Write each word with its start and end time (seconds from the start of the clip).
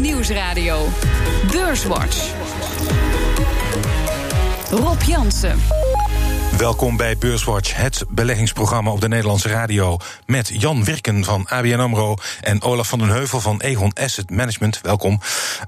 Nieuwsradio. 0.00 0.88
Beurswatch. 1.50 2.32
Rob 4.70 5.02
Jansen. 5.02 5.60
Welkom 6.58 6.96
bij 6.96 7.16
Beurswatch, 7.18 7.76
het 7.76 8.04
beleggingsprogramma 8.08 8.90
op 8.90 9.00
de 9.00 9.08
Nederlandse 9.08 9.48
radio. 9.48 9.96
Met 10.26 10.48
Jan 10.60 10.84
Wirken 10.84 11.24
van 11.24 11.46
ABN 11.48 11.78
Amro 11.78 12.14
en 12.40 12.62
Olaf 12.62 12.88
van 12.88 12.98
den 12.98 13.08
Heuvel 13.08 13.40
van 13.40 13.60
Egon 13.60 13.92
Asset 13.92 14.30
Management. 14.30 14.80
Welkom. 14.80 15.20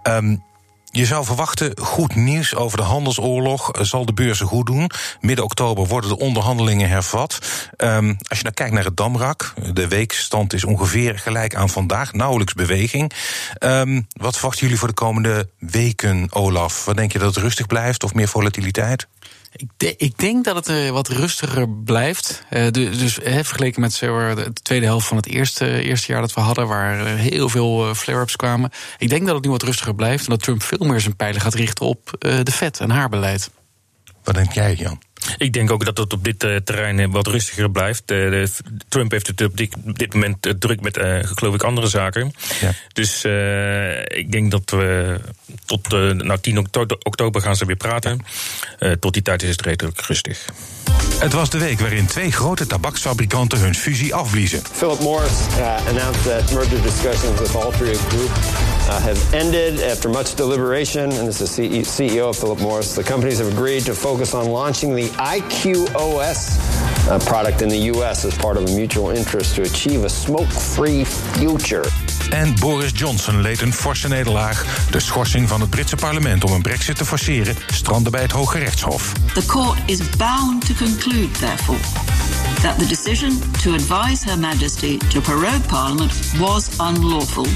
Um, 0.03 0.43
je 0.91 1.07
zou 1.07 1.25
verwachten, 1.25 1.79
goed 1.79 2.15
nieuws 2.15 2.55
over 2.55 2.79
de 2.79 2.85
handelsoorlog 2.85 3.71
zal 3.81 4.05
de 4.05 4.13
beurzen 4.13 4.47
goed 4.47 4.67
doen. 4.67 4.91
Midden 5.21 5.45
oktober 5.45 5.87
worden 5.87 6.11
de 6.11 6.19
onderhandelingen 6.19 6.89
hervat. 6.89 7.39
Um, 7.77 8.17
als 8.29 8.39
je 8.39 8.45
nou 8.45 8.55
kijkt 8.55 8.73
naar 8.73 8.85
het 8.85 8.97
Damrak, 8.97 9.55
de 9.73 9.89
weekstand 9.89 10.53
is 10.53 10.65
ongeveer 10.65 11.19
gelijk 11.19 11.55
aan 11.55 11.69
vandaag, 11.69 12.13
nauwelijks 12.13 12.55
beweging. 12.55 13.13
Um, 13.59 14.07
wat 14.13 14.35
verwachten 14.35 14.63
jullie 14.63 14.79
voor 14.79 14.89
de 14.89 14.95
komende 14.95 15.49
weken, 15.59 16.27
Olaf? 16.31 16.85
Wat 16.85 16.97
denk 16.97 17.13
je 17.13 17.19
dat 17.19 17.35
het 17.35 17.45
rustig 17.45 17.67
blijft 17.67 18.05
of 18.05 18.15
meer 18.15 18.29
volatiliteit? 18.29 19.07
Ik, 19.53 19.95
ik, 19.97 20.19
denk 20.19 20.45
dat 20.45 20.57
het 20.57 20.69
uh, 20.69 20.91
wat 20.91 21.09
rustiger 21.09 21.69
blijft. 21.69 22.43
De, 22.51 22.71
dus 22.71 23.15
vergeleken 23.23 23.81
met 23.81 23.93
de 23.93 24.53
tweede 24.63 24.87
helft 24.87 25.07
van 25.07 25.17
het 25.17 25.27
eerste, 25.27 25.83
eerste 25.83 26.13
jaar 26.13 26.21
dat 26.21 26.35
we 26.35 26.41
hadden, 26.41 26.67
waar 26.67 27.07
heel 27.07 27.49
veel 27.49 27.95
flare-ups 27.95 28.37
kwamen. 28.37 28.71
Ik 28.99 29.09
denk 29.09 29.27
dat 29.27 29.35
het 29.35 29.45
nu 29.45 29.51
wat 29.51 29.63
rustiger 29.63 29.95
blijft 29.95 30.25
en 30.25 30.31
dat 30.31 30.43
Trump 30.43 30.63
veel 30.63 30.87
meer 30.87 31.01
zijn 31.01 31.17
pijlen 31.17 31.41
gaat 31.41 31.55
richten 31.55 31.87
op 31.87 32.17
de 32.19 32.53
vet 32.53 32.81
en 32.81 32.91
haar 32.91 33.09
beleid. 33.09 33.51
Wat 34.25 34.35
denk 34.35 34.53
jij, 34.53 34.75
Jan? 34.75 35.01
Ik 35.37 35.53
denk 35.53 35.71
ook 35.71 35.85
dat 35.85 35.99
het 35.99 36.13
op 36.13 36.25
dit 36.25 36.45
uh, 36.45 36.57
terrein 36.57 37.11
wat 37.11 37.27
rustiger 37.27 37.71
blijft. 37.71 38.11
Uh, 38.11 38.31
de, 38.31 38.49
Trump 38.89 39.11
heeft 39.11 39.27
het 39.27 39.43
op 39.43 39.57
dit, 39.57 39.75
dit 39.85 40.15
moment 40.15 40.47
uh, 40.47 40.53
druk 40.53 40.81
met, 40.81 40.99
geloof 41.23 41.55
ik, 41.55 41.63
andere 41.63 41.87
zaken. 41.87 42.33
Ja. 42.61 42.73
Dus 42.93 43.25
ik 44.05 44.33
denk 44.33 44.51
dat 44.51 44.71
we 44.71 45.21
tot 45.65 45.89
nou, 45.91 46.39
10 46.41 46.59
oktober 47.03 47.41
gaan 47.41 47.57
ze 47.57 47.65
weer 47.65 47.77
praten. 47.77 48.25
tot 49.01 49.13
die 49.13 49.23
tijd 49.23 49.43
is 49.43 49.51
het 49.51 49.63
redelijk 49.63 50.01
rustig. 50.01 50.45
Het 51.19 51.33
was 51.33 51.51
de 51.51 51.59
week 51.59 51.81
waarin 51.81 52.07
twee 52.07 52.33
grote 52.33 52.67
tabaksfabrikanten 52.67 53.59
hun 53.59 53.75
fusie 53.75 54.15
afbliezen. 54.15 54.63
Philip 54.73 55.01
Morris 55.01 55.33
announced 55.89 56.25
that 56.25 56.53
merger 56.53 56.83
discussions 56.83 57.41
with 57.41 57.57
Altria 57.57 57.95
Group 58.09 58.31
have 58.99 59.35
ended 59.35 59.83
after 59.83 60.11
much 60.11 60.35
deliberation. 60.35 61.13
And 61.13 61.27
this 61.27 61.41
is 61.41 61.55
the 61.55 61.85
CEO 61.85 62.29
of 62.29 62.37
Philip 62.37 62.61
Morris. 62.61 62.95
The 62.95 63.03
companies 63.03 63.39
have 63.39 63.53
agreed 63.53 63.85
to 63.85 63.95
focus 63.95 64.35
on 64.35 64.51
launching 64.51 64.95
the 64.95 65.10
IQOS 65.17 66.59
uh, 67.09 67.19
product 67.19 67.63
in 67.63 67.69
the 67.69 67.91
U.S. 67.95 68.25
as 68.25 68.35
part 68.37 68.57
of 68.57 68.69
a 68.69 68.75
mutual 68.75 69.11
interest 69.11 69.55
to 69.55 69.63
achieve 69.63 70.05
a 70.05 70.09
smoke-free 70.09 71.05
future. 71.05 71.85
En 72.31 72.55
Boris 72.55 72.93
Johnson 72.95 73.41
leed 73.41 73.61
een 73.61 73.73
forse 73.73 74.09
nederlaag. 74.09 74.65
De 74.91 75.01
schorsing 75.01 75.49
van 75.49 75.61
het 75.61 75.71
Britse 75.71 75.97
parlement 75.97 76.45
om 76.45 76.53
een 76.53 76.63
brexit 76.63 76.97
te 76.97 77.05
forceren 77.05 77.57
strandde 77.73 78.11
bij 78.11 78.23
het 78.23 78.33
Hoge 78.33 78.59
Rechtshof. 78.59 79.13
The 79.35 79.47
court 79.47 79.79
is 79.87 79.99
bound 80.17 80.67
to 80.67 80.75
conclude, 80.75 81.39
therefore, 81.39 81.79
that 82.63 82.79
the 82.79 82.87
decision 82.87 83.41
to 83.63 83.73
advise 83.73 84.25
Her 84.25 84.39
Majesty 84.39 84.97
to 84.97 85.21
prorogue 85.21 85.67
Parliament 85.67 86.13
was 86.39 86.69
unlawful 86.79 87.47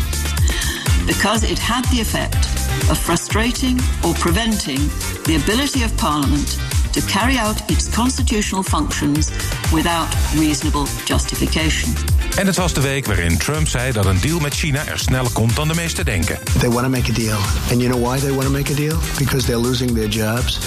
because 1.06 1.50
it 1.50 1.58
had 1.58 1.84
the 1.84 2.00
effect 2.00 2.48
of 2.90 2.98
frustrating 2.98 3.80
or 4.02 4.14
preventing 4.14 4.78
the 5.24 5.34
ability 5.34 5.84
of 5.84 5.96
Parliament 5.96 6.58
to 6.94 7.00
carry 7.00 7.36
out 7.36 7.70
its 7.70 7.88
constitutional 7.88 8.62
functions 8.62 9.30
without 9.72 10.06
reasonable 10.34 10.86
justification. 11.04 11.92
En 12.36 12.46
het 12.46 12.56
was 12.56 12.72
de 12.74 12.80
week 12.80 13.06
waarin 13.06 13.38
Trump 13.38 13.68
zei 13.68 13.92
dat 13.92 14.06
een 14.06 14.20
deal 14.20 14.38
met 14.38 14.54
China 14.54 14.86
er 14.86 14.98
sneller 14.98 15.32
komt 15.32 15.56
dan 15.56 15.68
de 15.68 15.74
meesten 15.74 16.04
denken. 16.04 16.38
They 16.58 16.70
want 16.70 16.84
to 16.84 16.90
make 16.90 17.10
a 17.10 17.14
deal. 17.14 17.38
And 17.70 17.80
you 17.80 17.88
know 17.88 18.10
why 18.10 18.20
they 18.20 18.30
want 18.30 18.44
to 18.44 18.50
make 18.50 18.72
a 18.72 18.74
deal? 18.74 18.98
Because 19.18 19.46
they're 19.46 19.62
losing 19.62 19.94
their 19.94 20.08
jobs 20.08 20.58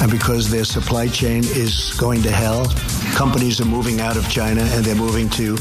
and 0.00 0.10
because 0.10 0.48
their 0.48 0.64
supply 0.64 1.08
chain 1.08 1.44
is 1.54 1.94
going 1.96 2.22
to 2.22 2.30
hell. 2.30 2.66
Companies 3.14 3.60
are 3.60 3.68
moving 3.68 4.00
out 4.00 4.16
of 4.16 4.28
China 4.28 4.62
and 4.74 4.84
they're 4.84 5.00
moving 5.00 5.30
to 5.30 5.54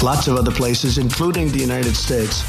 lots 0.00 0.26
of 0.28 0.38
other 0.38 0.54
places 0.54 0.96
including 0.96 1.52
the 1.52 1.62
United 1.62 1.96
States. 1.96 2.44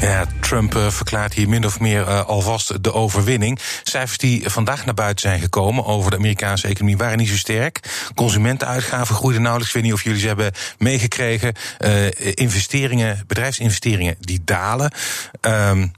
Ja, 0.00 0.26
Trump 0.52 0.74
uh, 0.74 0.90
verklaart 0.90 1.34
hier 1.34 1.48
min 1.48 1.66
of 1.66 1.80
meer 1.80 2.08
uh, 2.08 2.24
alvast 2.24 2.84
de 2.84 2.92
overwinning. 2.92 3.58
Cijfers 3.82 4.18
die 4.18 4.50
vandaag 4.50 4.84
naar 4.84 4.94
buiten 4.94 5.20
zijn 5.20 5.40
gekomen 5.40 5.84
over 5.84 6.10
de 6.10 6.16
Amerikaanse 6.16 6.66
economie 6.66 6.96
waren 6.96 7.18
niet 7.18 7.28
zo 7.28 7.36
sterk. 7.36 7.80
Consumentenuitgaven 8.14 9.14
groeiden 9.14 9.42
nauwelijks. 9.42 9.74
Ik 9.74 9.80
weet 9.80 9.90
niet 9.90 9.98
of 9.98 10.04
jullie 10.04 10.20
ze 10.20 10.26
hebben 10.26 10.52
meegekregen. 10.78 11.54
Uh, 11.78 12.06
investeringen, 12.34 13.24
bedrijfsinvesteringen, 13.26 14.16
die 14.20 14.40
dalen. 14.44 14.92
Um, 15.40 15.92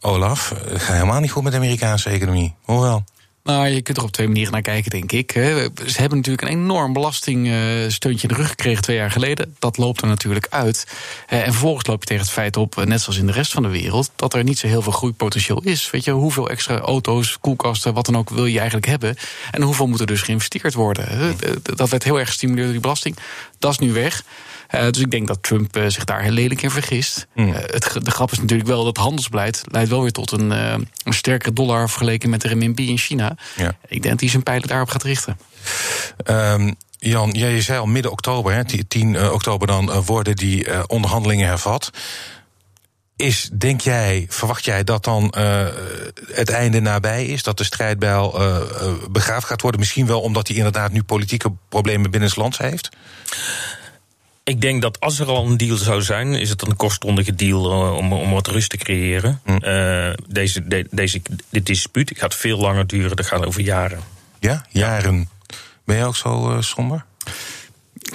Olaf, 0.00 0.52
gaat 0.68 0.94
helemaal 0.94 1.20
niet 1.20 1.30
goed 1.30 1.42
met 1.42 1.52
de 1.52 1.58
Amerikaanse 1.58 2.10
economie. 2.10 2.54
Hoewel. 2.62 3.04
Nou, 3.46 3.66
je 3.66 3.82
kunt 3.82 3.96
er 3.96 4.02
op 4.02 4.10
twee 4.10 4.26
manieren 4.26 4.52
naar 4.52 4.62
kijken, 4.62 4.90
denk 4.90 5.12
ik. 5.12 5.32
Ze 5.32 5.96
hebben 5.96 6.18
natuurlijk 6.18 6.48
een 6.48 6.54
enorm 6.54 6.92
belastingsteuntje 6.92 8.28
in 8.28 8.34
de 8.34 8.40
rug 8.40 8.48
gekregen 8.48 8.82
twee 8.82 8.96
jaar 8.96 9.10
geleden. 9.10 9.56
Dat 9.58 9.76
loopt 9.76 10.00
er 10.00 10.06
natuurlijk 10.06 10.46
uit. 10.50 10.86
En 11.26 11.42
vervolgens 11.42 11.86
loop 11.86 12.00
je 12.00 12.06
tegen 12.06 12.22
het 12.22 12.32
feit 12.32 12.56
op, 12.56 12.84
net 12.84 13.00
zoals 13.00 13.18
in 13.18 13.26
de 13.26 13.32
rest 13.32 13.52
van 13.52 13.62
de 13.62 13.68
wereld, 13.68 14.10
dat 14.16 14.34
er 14.34 14.44
niet 14.44 14.58
zo 14.58 14.66
heel 14.66 14.82
veel 14.82 14.92
groeipotentieel 14.92 15.62
is. 15.62 15.90
Weet 15.90 16.04
je, 16.04 16.10
hoeveel 16.10 16.50
extra 16.50 16.78
auto's, 16.78 17.38
koelkasten, 17.40 17.94
wat 17.94 18.06
dan 18.06 18.16
ook 18.16 18.30
wil 18.30 18.46
je 18.46 18.58
eigenlijk 18.58 18.86
hebben? 18.86 19.16
En 19.50 19.62
hoeveel 19.62 19.86
moet 19.86 20.00
er 20.00 20.06
dus 20.06 20.22
geïnvesteerd 20.22 20.74
worden? 20.74 21.36
Dat 21.62 21.88
werd 21.88 22.04
heel 22.04 22.18
erg 22.18 22.28
gestimuleerd 22.28 22.64
door 22.64 22.72
die 22.72 22.82
belasting. 22.82 23.16
Dat 23.58 23.72
is 23.72 23.78
nu 23.78 23.92
weg. 23.92 24.24
Uh, 24.74 24.90
dus 24.90 24.98
ik 24.98 25.10
denk 25.10 25.26
dat 25.26 25.42
Trump 25.42 25.76
uh, 25.76 25.84
zich 25.86 26.04
daar 26.04 26.22
heel 26.22 26.32
lelijk 26.32 26.62
in 26.62 26.70
vergist. 26.70 27.26
Mm. 27.34 27.48
Uh, 27.48 27.54
het, 27.54 27.98
de 28.02 28.10
grap 28.10 28.32
is 28.32 28.40
natuurlijk 28.40 28.68
wel 28.68 28.84
dat 28.84 28.96
handelsbeleid 28.96 29.62
leidt 29.70 29.90
wel 29.90 30.02
weer 30.02 30.12
tot 30.12 30.30
een, 30.30 30.50
een 30.50 30.88
sterkere 31.04 31.52
dollar 31.52 31.88
vergeleken 31.88 32.30
met 32.30 32.40
de 32.40 32.48
renminbi 32.48 32.88
in 32.88 32.98
China. 32.98 33.36
Ja. 33.56 33.76
Ik 33.86 34.02
denk 34.02 34.08
dat 34.10 34.20
hij 34.20 34.28
zijn 34.28 34.42
pijlen 34.42 34.68
daarop 34.68 34.88
gaat 34.88 35.02
richten. 35.02 35.38
Um, 36.30 36.74
Jan, 36.98 37.30
jij 37.30 37.60
zei 37.60 37.78
al 37.78 37.86
midden 37.86 38.12
oktober, 38.12 38.52
hè, 38.52 38.64
10 38.88 39.30
oktober 39.30 39.66
dan 39.66 40.02
worden 40.02 40.36
die 40.36 40.88
onderhandelingen 40.88 41.46
hervat. 41.46 41.90
Is, 43.16 43.50
denk 43.52 43.80
jij, 43.80 44.26
verwacht 44.28 44.64
jij 44.64 44.84
dat 44.84 45.04
dan 45.04 45.34
het 46.32 46.50
einde 46.50 46.80
nabij 46.80 47.26
is? 47.26 47.42
Dat 47.42 47.58
de 47.58 47.64
strijdbijl 47.64 48.38
begraafd 49.10 49.46
gaat 49.46 49.62
worden? 49.62 49.80
Misschien 49.80 50.06
wel 50.06 50.20
omdat 50.20 50.48
hij 50.48 50.56
inderdaad 50.56 50.92
nu 50.92 51.02
politieke 51.02 51.52
problemen 51.68 52.10
binnen 52.10 52.28
het 52.28 52.38
land 52.38 52.58
heeft? 52.58 52.88
Ik 54.48 54.60
denk 54.60 54.82
dat 54.82 55.00
als 55.00 55.18
er 55.18 55.26
al 55.26 55.46
een 55.46 55.56
deal 55.56 55.76
zou 55.76 56.02
zijn, 56.02 56.34
is 56.34 56.50
het 56.50 56.62
een 56.66 56.76
kortstondige 56.76 57.34
deal 57.34 57.72
uh, 57.72 57.96
om, 57.96 58.12
om 58.12 58.30
wat 58.30 58.46
rust 58.46 58.70
te 58.70 58.76
creëren. 58.76 59.40
Mm. 59.44 59.58
Uh, 59.62 60.12
deze, 60.28 60.68
de, 60.68 60.86
deze, 60.90 61.22
dit 61.48 61.66
dispuut 61.66 62.12
gaat 62.14 62.34
veel 62.34 62.58
langer 62.58 62.86
duren, 62.86 63.16
dat 63.16 63.26
gaat 63.26 63.46
over 63.46 63.60
jaren. 63.60 64.00
Ja, 64.40 64.66
jaren. 64.70 65.28
Ben 65.84 65.96
je 65.96 66.04
ook 66.04 66.16
zo 66.16 66.50
uh, 66.50 66.60
somber? 66.60 67.04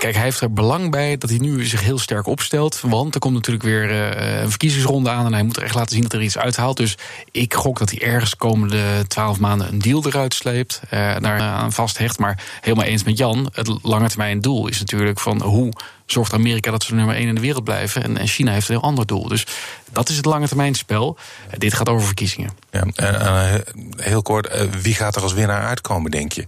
Kijk, 0.01 0.16
hij 0.16 0.23
heeft 0.23 0.41
er 0.41 0.53
belang 0.53 0.91
bij 0.91 1.17
dat 1.17 1.29
hij 1.29 1.39
nu 1.39 1.66
zich 1.66 1.81
heel 1.84 2.00
sterk 2.00 2.28
opstelt. 2.28 2.81
Want 2.81 3.13
er 3.13 3.19
komt 3.19 3.34
natuurlijk 3.34 3.66
weer 3.66 3.89
uh, 3.89 4.41
een 4.41 4.50
verkiezingsronde 4.50 5.09
aan. 5.09 5.25
En 5.25 5.34
hij 5.34 5.44
moet 5.44 5.57
er 5.57 5.63
echt 5.63 5.75
laten 5.75 5.94
zien 5.94 6.01
dat 6.01 6.13
er 6.13 6.22
iets 6.22 6.38
uithaalt. 6.38 6.78
Dus 6.78 6.97
ik 7.31 7.53
gok 7.53 7.79
dat 7.79 7.89
hij 7.89 8.01
ergens 8.01 8.35
komende 8.35 9.07
twaalf 9.07 9.40
maanden 9.40 9.67
een 9.67 9.79
deal 9.79 10.06
eruit 10.06 10.34
sleept. 10.34 10.81
Uh, 10.84 10.90
daar 11.19 11.40
aan 11.40 11.73
vasthecht. 11.73 12.19
Maar 12.19 12.44
helemaal 12.61 12.85
eens 12.85 13.03
met 13.03 13.17
Jan. 13.17 13.50
Het 13.53 13.78
lange 13.81 14.07
termijn 14.07 14.41
doel 14.41 14.67
is 14.67 14.79
natuurlijk 14.79 15.19
van 15.19 15.41
hoe 15.41 15.73
zorgt 16.06 16.34
Amerika 16.34 16.72
dat 16.72 16.84
ze 16.84 16.95
nummer 16.95 17.16
één 17.16 17.28
in 17.28 17.35
de 17.35 17.41
wereld 17.41 17.63
blijven. 17.63 18.17
En, 18.17 18.28
China 18.28 18.51
heeft 18.51 18.69
een 18.69 18.75
heel 18.75 18.84
ander 18.84 19.06
doel. 19.06 19.28
Dus 19.28 19.45
dat 19.91 20.09
is 20.09 20.16
het 20.16 20.25
lange 20.25 20.47
termijn 20.47 20.75
spel. 20.75 21.17
Uh, 21.47 21.53
dit 21.57 21.73
gaat 21.73 21.90
over 21.90 22.06
verkiezingen. 22.06 22.51
Ja, 22.72 23.61
heel 23.95 24.22
kort, 24.22 24.67
wie 24.81 24.95
gaat 24.95 25.16
er 25.16 25.22
als 25.22 25.34
winnaar 25.34 25.63
uitkomen, 25.63 26.11
denk 26.11 26.31
je? 26.31 26.45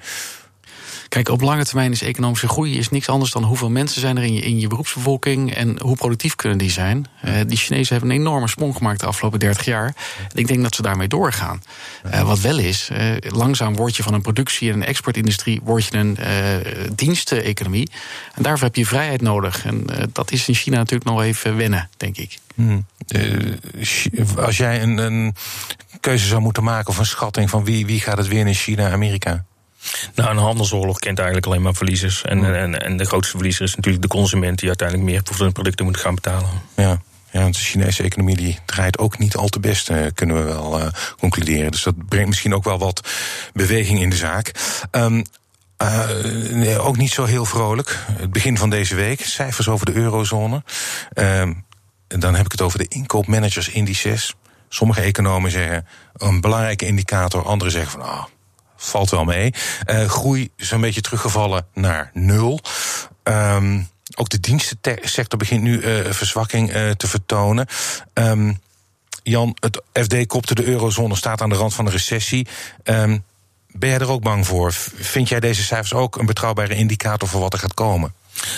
Kijk, 1.14 1.30
op 1.30 1.42
lange 1.42 1.66
termijn 1.66 1.92
is 1.92 2.02
economische 2.02 2.48
groei 2.48 2.78
is 2.78 2.90
niks 2.90 3.10
anders 3.10 3.32
dan 3.32 3.44
hoeveel 3.44 3.70
mensen 3.70 4.02
zijn 4.02 4.18
er 4.18 4.24
in 4.24 4.34
je, 4.34 4.42
in 4.42 4.60
je 4.60 4.68
beroepsbevolking 4.68 5.54
en 5.54 5.80
hoe 5.82 5.96
productief 5.96 6.36
kunnen 6.36 6.58
die 6.58 6.72
zijn. 6.72 7.06
Uh, 7.26 7.34
die 7.48 7.58
Chinezen 7.58 7.96
hebben 7.96 8.16
een 8.16 8.22
enorme 8.22 8.48
sprong 8.48 8.76
gemaakt 8.76 9.00
de 9.00 9.06
afgelopen 9.06 9.40
30 9.40 9.66
jaar. 9.66 9.96
En 10.32 10.38
ik 10.38 10.48
denk 10.48 10.62
dat 10.62 10.76
ze 10.76 10.82
daarmee 10.82 11.08
doorgaan. 11.08 11.64
Uh, 12.06 12.22
wat 12.22 12.40
wel 12.40 12.58
is, 12.58 12.90
uh, 12.92 13.16
langzaam 13.20 13.76
word 13.76 13.96
je 13.96 14.04
van 14.04 14.14
een 14.14 14.22
productie- 14.22 14.70
en 14.70 14.76
een 14.76 14.86
exportindustrie 14.86 15.62
word 15.64 15.86
je 15.86 15.98
een 15.98 16.18
diensteneconomie. 16.96 17.90
En 18.34 18.44
daarvoor 18.44 18.68
heb 18.68 18.76
je 18.76 18.86
vrijheid 18.86 19.22
nodig. 19.22 19.66
En 19.66 19.86
dat 20.14 20.32
is 20.32 20.48
in 20.48 20.56
China 20.56 20.78
natuurlijk 20.78 21.10
nog 21.10 21.22
even 21.22 21.58
wennen, 21.58 21.90
denk 21.98 22.18
ik. 22.18 22.38
Hmm. 22.56 22.86
als 24.36 24.58
jij 24.58 24.82
een, 24.82 24.98
een, 24.98 25.36
keuze 26.00 26.28
zou 26.28 26.42
moeten 26.42 26.64
maken 26.64 26.90
of 26.90 26.98
een 26.98 27.06
schatting 27.06 27.50
van 27.50 27.64
wie, 27.64 27.86
wie 27.86 28.00
gaat 28.00 28.18
het 28.18 28.28
winnen 28.28 28.48
in 28.48 28.54
China, 28.54 28.92
Amerika? 28.92 29.46
Nou, 30.16 30.30
een 30.30 30.38
handelsoorlog 30.38 31.00
kent 31.00 31.18
eigenlijk 31.18 31.48
alleen 31.48 31.62
maar 31.62 31.74
verliezers. 31.74 32.22
En, 32.22 32.56
en, 32.56 32.82
en 32.82 32.98
de 32.98 33.06
grootste 33.06 33.36
verliezer 33.36 33.66
is 33.66 33.76
natuurlijk 33.76 34.04
de 34.04 34.10
consument 34.10 34.60
die 34.60 34.68
uiteindelijk 34.68 35.10
meer 35.10 35.22
voor 35.24 35.46
hun 35.46 35.52
producten 35.52 35.86
moet 35.86 35.98
gaan 35.98 36.16
betalen. 36.16 36.50
Ja. 36.76 37.02
Ja, 37.32 37.42
want 37.42 37.54
de 37.54 37.62
Chinese 37.62 38.04
economie 38.04 38.36
die 38.36 38.60
draait 38.66 38.98
ook 38.98 39.18
niet 39.18 39.36
al 39.36 39.48
te 39.48 39.60
best, 39.60 39.90
uh, 39.90 40.06
kunnen 40.14 40.36
we 40.36 40.44
wel 40.44 40.80
uh, 40.80 40.88
concluderen. 41.18 41.72
Dus 41.72 41.84
dat 41.84 42.08
brengt 42.08 42.28
misschien 42.28 42.54
ook 42.54 42.64
wel 42.64 42.78
wat 42.78 43.10
beweging 43.54 44.02
in 44.02 44.10
de 44.10 44.16
zaak. 44.16 44.52
Um, 44.92 45.24
uh, 45.82 46.10
nee, 46.50 46.80
ook 46.80 46.98
niet 46.98 47.12
zo 47.12 47.24
heel 47.24 47.46
vrolijk. 47.46 48.00
Het 48.12 48.32
begin 48.32 48.58
van 48.58 48.70
deze 48.70 48.96
week, 48.96 49.26
cijfers 49.26 49.68
over 49.68 49.86
de 49.86 49.94
eurozone. 49.94 50.64
Um, 51.14 51.66
dan 52.08 52.36
heb 52.36 52.46
ik 52.46 52.52
het 52.52 52.62
over 52.62 52.80
de 52.80 52.88
inkoopmanagers 52.88 53.70
indices 53.70 54.34
Sommige 54.74 55.02
economen 55.02 55.52
zeggen 55.52 55.88
een 56.14 56.42
belangrijke 56.42 56.86
indicator, 56.86 57.44
anderen 57.46 57.74
zeggen 57.74 57.92
van 57.92 58.02
ah, 58.02 58.24
valt 58.86 59.10
wel 59.10 59.24
mee. 59.24 59.54
Uh, 59.86 60.10
groei 60.10 60.50
is 60.58 60.72
een 60.72 60.82
beetje 60.82 61.02
teruggevallen 61.02 61.66
naar 61.74 62.12
nul. 62.14 62.60
Um, 63.24 63.88
ook 64.16 64.30
de 64.30 64.40
dienstensector 64.40 65.40
begint 65.40 65.62
nu 65.62 65.82
uh, 65.82 66.12
verzwakking 66.12 66.76
uh, 66.76 66.90
te 66.90 67.08
vertonen. 67.08 67.68
Um, 68.14 68.60
Jan, 69.24 69.58
het 69.60 69.82
FD 69.94 70.26
kopte 70.26 70.56
de 70.56 70.66
eurozone 70.66 71.16
staat 71.16 71.42
aan 71.42 71.50
de 71.50 71.56
rand 71.56 71.74
van 71.74 71.86
een 71.86 71.92
recessie. 71.92 72.48
Um, 72.84 73.24
ben 73.68 73.90
jij 73.90 74.00
er 74.00 74.10
ook 74.10 74.22
bang 74.22 74.48
voor? 74.48 74.72
Vind 74.96 75.30
jij 75.30 75.40
deze 75.40 75.64
cijfers 75.64 75.94
ook 75.94 76.16
een 76.16 76.26
betrouwbare 76.26 76.76
indicator 76.76 77.28
voor 77.28 77.42
wat 77.42 77.54
er 77.54 77.60
gaat 77.60 77.74
komen? 77.74 78.14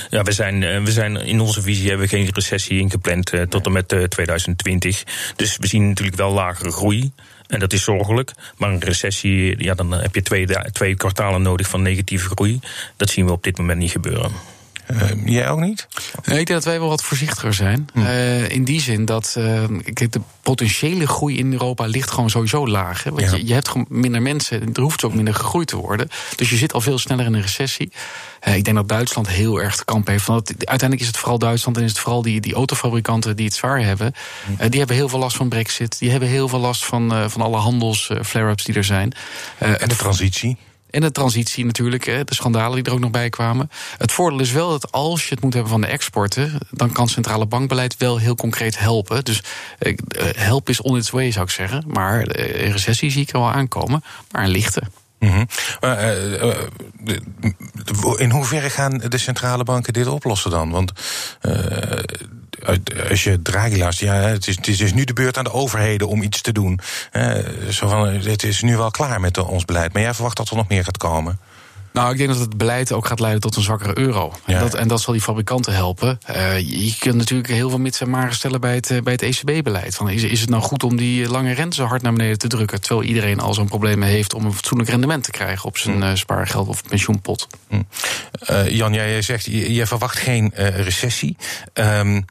Ja, 0.10 0.24
we 0.24 0.32
zijn, 0.32 0.84
we 0.84 0.92
zijn 0.92 1.16
in 1.16 1.40
onze 1.40 1.62
visie 1.62 1.88
hebben 1.90 2.08
we 2.08 2.16
geen 2.16 2.30
recessie 2.34 2.80
ingepland 2.80 3.34
uh, 3.34 3.42
tot 3.42 3.66
en 3.66 3.72
met 3.72 3.92
uh, 3.92 4.04
2020. 4.04 5.04
Dus 5.36 5.58
we 5.58 5.68
zien 5.68 5.88
natuurlijk 5.88 6.18
wel 6.18 6.32
lagere 6.32 6.72
groei. 6.72 7.12
En 7.48 7.60
dat 7.60 7.74
is 7.74 7.84
zorgelijk. 7.84 8.32
Maar 8.58 8.70
een 8.70 8.80
recessie, 8.80 9.64
ja, 9.64 9.74
dan 9.74 9.92
heb 9.92 10.16
je 10.16 10.22
twee, 10.22 10.48
twee 10.72 10.96
kwartalen 10.96 11.42
nodig 11.42 11.68
van 11.68 11.82
negatieve 11.82 12.30
groei. 12.30 12.60
Dat 12.96 13.10
zien 13.10 13.26
we 13.26 13.32
op 13.32 13.44
dit 13.44 13.58
moment 13.58 13.80
niet 13.80 13.92
gebeuren. 13.92 14.32
Uh, 14.92 15.26
jij 15.26 15.50
ook 15.50 15.60
niet? 15.60 15.88
Nee, 16.26 16.40
ik 16.40 16.46
denk 16.46 16.48
dat 16.48 16.64
wij 16.64 16.80
wel 16.80 16.90
wat 16.90 17.04
voorzichtiger 17.04 17.54
zijn. 17.54 17.90
Hm. 17.94 18.00
Uh, 18.00 18.50
in 18.50 18.64
die 18.64 18.82
zin 18.82 19.06
dat 19.06 19.38
kijk, 19.94 20.12
de 20.12 20.22
potentiële 20.42 21.08
groei 21.08 21.38
in 21.38 21.52
Europa 21.52 21.86
ligt 21.86 22.12
gewoon 22.12 22.30
sowieso 22.30 22.68
laag. 22.68 23.04
Hè? 23.04 23.10
Want 23.10 23.22
ja. 23.22 23.36
je, 23.36 23.46
je, 23.46 23.54
hebt 23.54 23.68
gewoon 23.68 23.86
minder 23.90 24.22
mensen, 24.22 24.74
er 24.74 24.82
hoeft 24.82 25.04
ook 25.04 25.14
minder 25.14 25.34
gegroeid 25.34 25.68
te 25.68 25.76
worden. 25.76 26.10
Dus 26.36 26.50
je 26.50 26.56
zit 26.56 26.74
al 26.74 26.82
veel 26.82 26.98
sneller 26.98 27.26
in 27.26 27.34
een 27.34 27.42
recessie. 27.42 27.92
ik 28.44 28.64
denk 28.64 28.76
dat 28.76 28.90
Duitsland 28.90 29.30
heel 29.30 29.62
erg 29.62 29.76
te 29.76 29.86
kamp 29.86 30.08
heeft. 30.08 30.26
Want 30.26 30.50
uiteindelijk 30.50 31.02
is 31.02 31.08
het 31.08 31.18
vooral 31.18 31.40
Duitsland 31.40 31.78
en 31.78 31.84
is 31.84 31.90
het 31.90 32.00
vooral 32.00 32.22
die, 32.22 32.42
die 32.42 32.54
autofabrikanten 32.54 33.36
die 33.36 33.46
het 33.46 33.56
zwaar 33.56 33.82
hebben. 33.82 34.14
Hm. 34.46 34.70
die 34.70 34.80
hebben 34.80 34.96
heel 34.96 35.10
veel 35.10 35.20
last 35.20 35.38
van 35.38 35.50
Brexit. 35.50 36.00
Die 36.00 36.12
hebben 36.12 36.30
heel 36.30 36.48
veel 36.48 36.60
last 36.60 36.86
van, 36.86 37.30
van 37.30 37.42
alle 37.42 37.58
handelsflare-ups 37.58 38.64
die 38.64 38.76
er 38.76 38.84
zijn. 38.84 39.14
en 39.58 39.90
de 39.90 39.96
transitie? 39.96 40.58
En 40.96 41.02
de 41.02 41.12
transitie 41.12 41.66
natuurlijk, 41.66 42.06
de 42.06 42.36
schandalen 42.36 42.76
die 42.76 42.84
er 42.84 42.92
ook 42.92 43.00
nog 43.00 43.12
bij 43.12 43.30
kwamen. 43.30 43.70
Het 43.98 44.12
voordeel 44.12 44.40
is 44.40 44.52
wel 44.52 44.70
dat 44.70 44.92
als 44.92 45.28
je 45.28 45.34
het 45.34 45.44
moet 45.44 45.54
hebben 45.54 45.72
van 45.72 45.82
de 45.82 45.88
exporten, 45.88 46.58
dan 46.70 46.92
kan 46.92 47.10
centrale 47.10 47.46
bankbeleid 47.46 47.98
wel 47.98 48.18
heel 48.18 48.36
concreet 48.36 48.80
helpen. 48.80 49.26
Dus 49.26 49.44
help 50.36 50.70
is 50.70 50.82
on 50.82 50.98
its 50.98 51.10
way, 51.10 51.32
zou 51.32 51.46
ik 51.46 51.52
zeggen. 51.52 51.84
Maar 51.88 52.20
een 52.22 52.72
recessie 52.72 53.12
zie 53.12 53.22
ik 53.22 53.30
er 53.34 53.40
wel 53.40 53.52
aankomen, 53.52 54.04
maar 54.32 54.44
een 54.44 54.50
lichte. 54.50 54.82
Uh, 55.20 55.40
in 58.16 58.30
hoeverre 58.30 58.70
gaan 58.70 58.98
de 58.98 59.18
centrale 59.18 59.64
banken 59.64 59.94
dit 59.94 60.08
oplossen 60.08 60.52
dan? 60.52 60.70
Want 60.70 60.92
als 63.10 63.24
je 63.24 63.42
Draghi 63.42 63.78
luistert, 63.78 64.10
ja, 64.10 64.16
het 64.16 64.48
is, 64.48 64.56
het 64.56 64.68
is 64.68 64.94
nu 64.94 65.04
de 65.04 65.14
beurt 65.14 65.38
aan 65.38 65.44
de 65.44 65.54
overheden 65.54 66.08
om 66.08 66.22
iets 66.22 66.42
te 66.42 66.52
doen. 66.52 66.80
zo 67.70 67.88
van, 67.88 68.08
het 68.08 68.44
is 68.44 68.62
nu 68.62 68.78
wel 68.78 68.92
klaar 68.92 69.20
met 69.20 69.38
ons 69.38 69.66
beleid. 69.66 69.94
Maar 69.94 70.02
jij 70.02 70.14
verwacht 70.14 70.38
dat 70.38 70.50
er 70.50 70.56
nog 70.56 70.68
meer 70.68 70.84
gaat 70.84 70.98
komen? 70.98 71.40
Nou, 71.96 72.12
ik 72.12 72.18
denk 72.18 72.30
dat 72.30 72.40
het 72.40 72.58
beleid 72.58 72.92
ook 72.92 73.08
gaat 73.08 73.20
leiden 73.20 73.42
tot 73.42 73.56
een 73.56 73.64
zwakkere 73.64 73.98
euro. 73.98 74.34
Ja. 74.46 74.54
En, 74.54 74.60
dat, 74.60 74.74
en 74.74 74.88
dat 74.88 75.02
zal 75.02 75.14
die 75.14 75.22
fabrikanten 75.22 75.74
helpen. 75.74 76.20
Uh, 76.30 76.60
je 76.60 76.96
kunt 77.00 77.16
natuurlijk 77.16 77.50
heel 77.50 77.70
veel 77.70 77.80
mits 77.80 78.02
en 78.02 78.10
maren 78.10 78.36
stellen 78.36 78.62
bij 78.62 78.76
het, 78.76 79.04
bij 79.04 79.14
het 79.14 79.22
ECB-beleid. 79.22 80.00
Is, 80.08 80.24
is 80.24 80.42
het 80.42 80.50
nou 80.50 80.64
goed 80.64 80.84
om 80.84 80.96
die 80.96 81.30
lange 81.30 81.54
rente 81.54 81.76
zo 81.76 81.86
hard 81.86 82.02
naar 82.02 82.14
beneden 82.14 82.38
te 82.38 82.48
drukken... 82.48 82.82
terwijl 82.82 83.08
iedereen 83.08 83.40
al 83.40 83.54
zo'n 83.54 83.68
problemen 83.68 84.08
heeft 84.08 84.34
om 84.34 84.46
een 84.46 84.54
fatsoenlijk 84.54 84.90
rendement 84.90 85.24
te 85.24 85.32
krijgen... 85.32 85.66
op 85.66 85.78
zijn 85.78 85.98
mm. 85.98 86.18
spaargeld 86.18 86.68
of 86.68 86.84
pensioenpot? 86.84 87.48
Mm. 87.70 87.88
Uh, 88.50 88.70
Jan, 88.70 88.94
jij 88.94 89.22
zegt, 89.22 89.46
je, 89.46 89.74
je 89.74 89.88
verwacht 89.88 90.18
geen 90.18 90.52
recessie... 90.56 91.38
Um, 91.74 92.26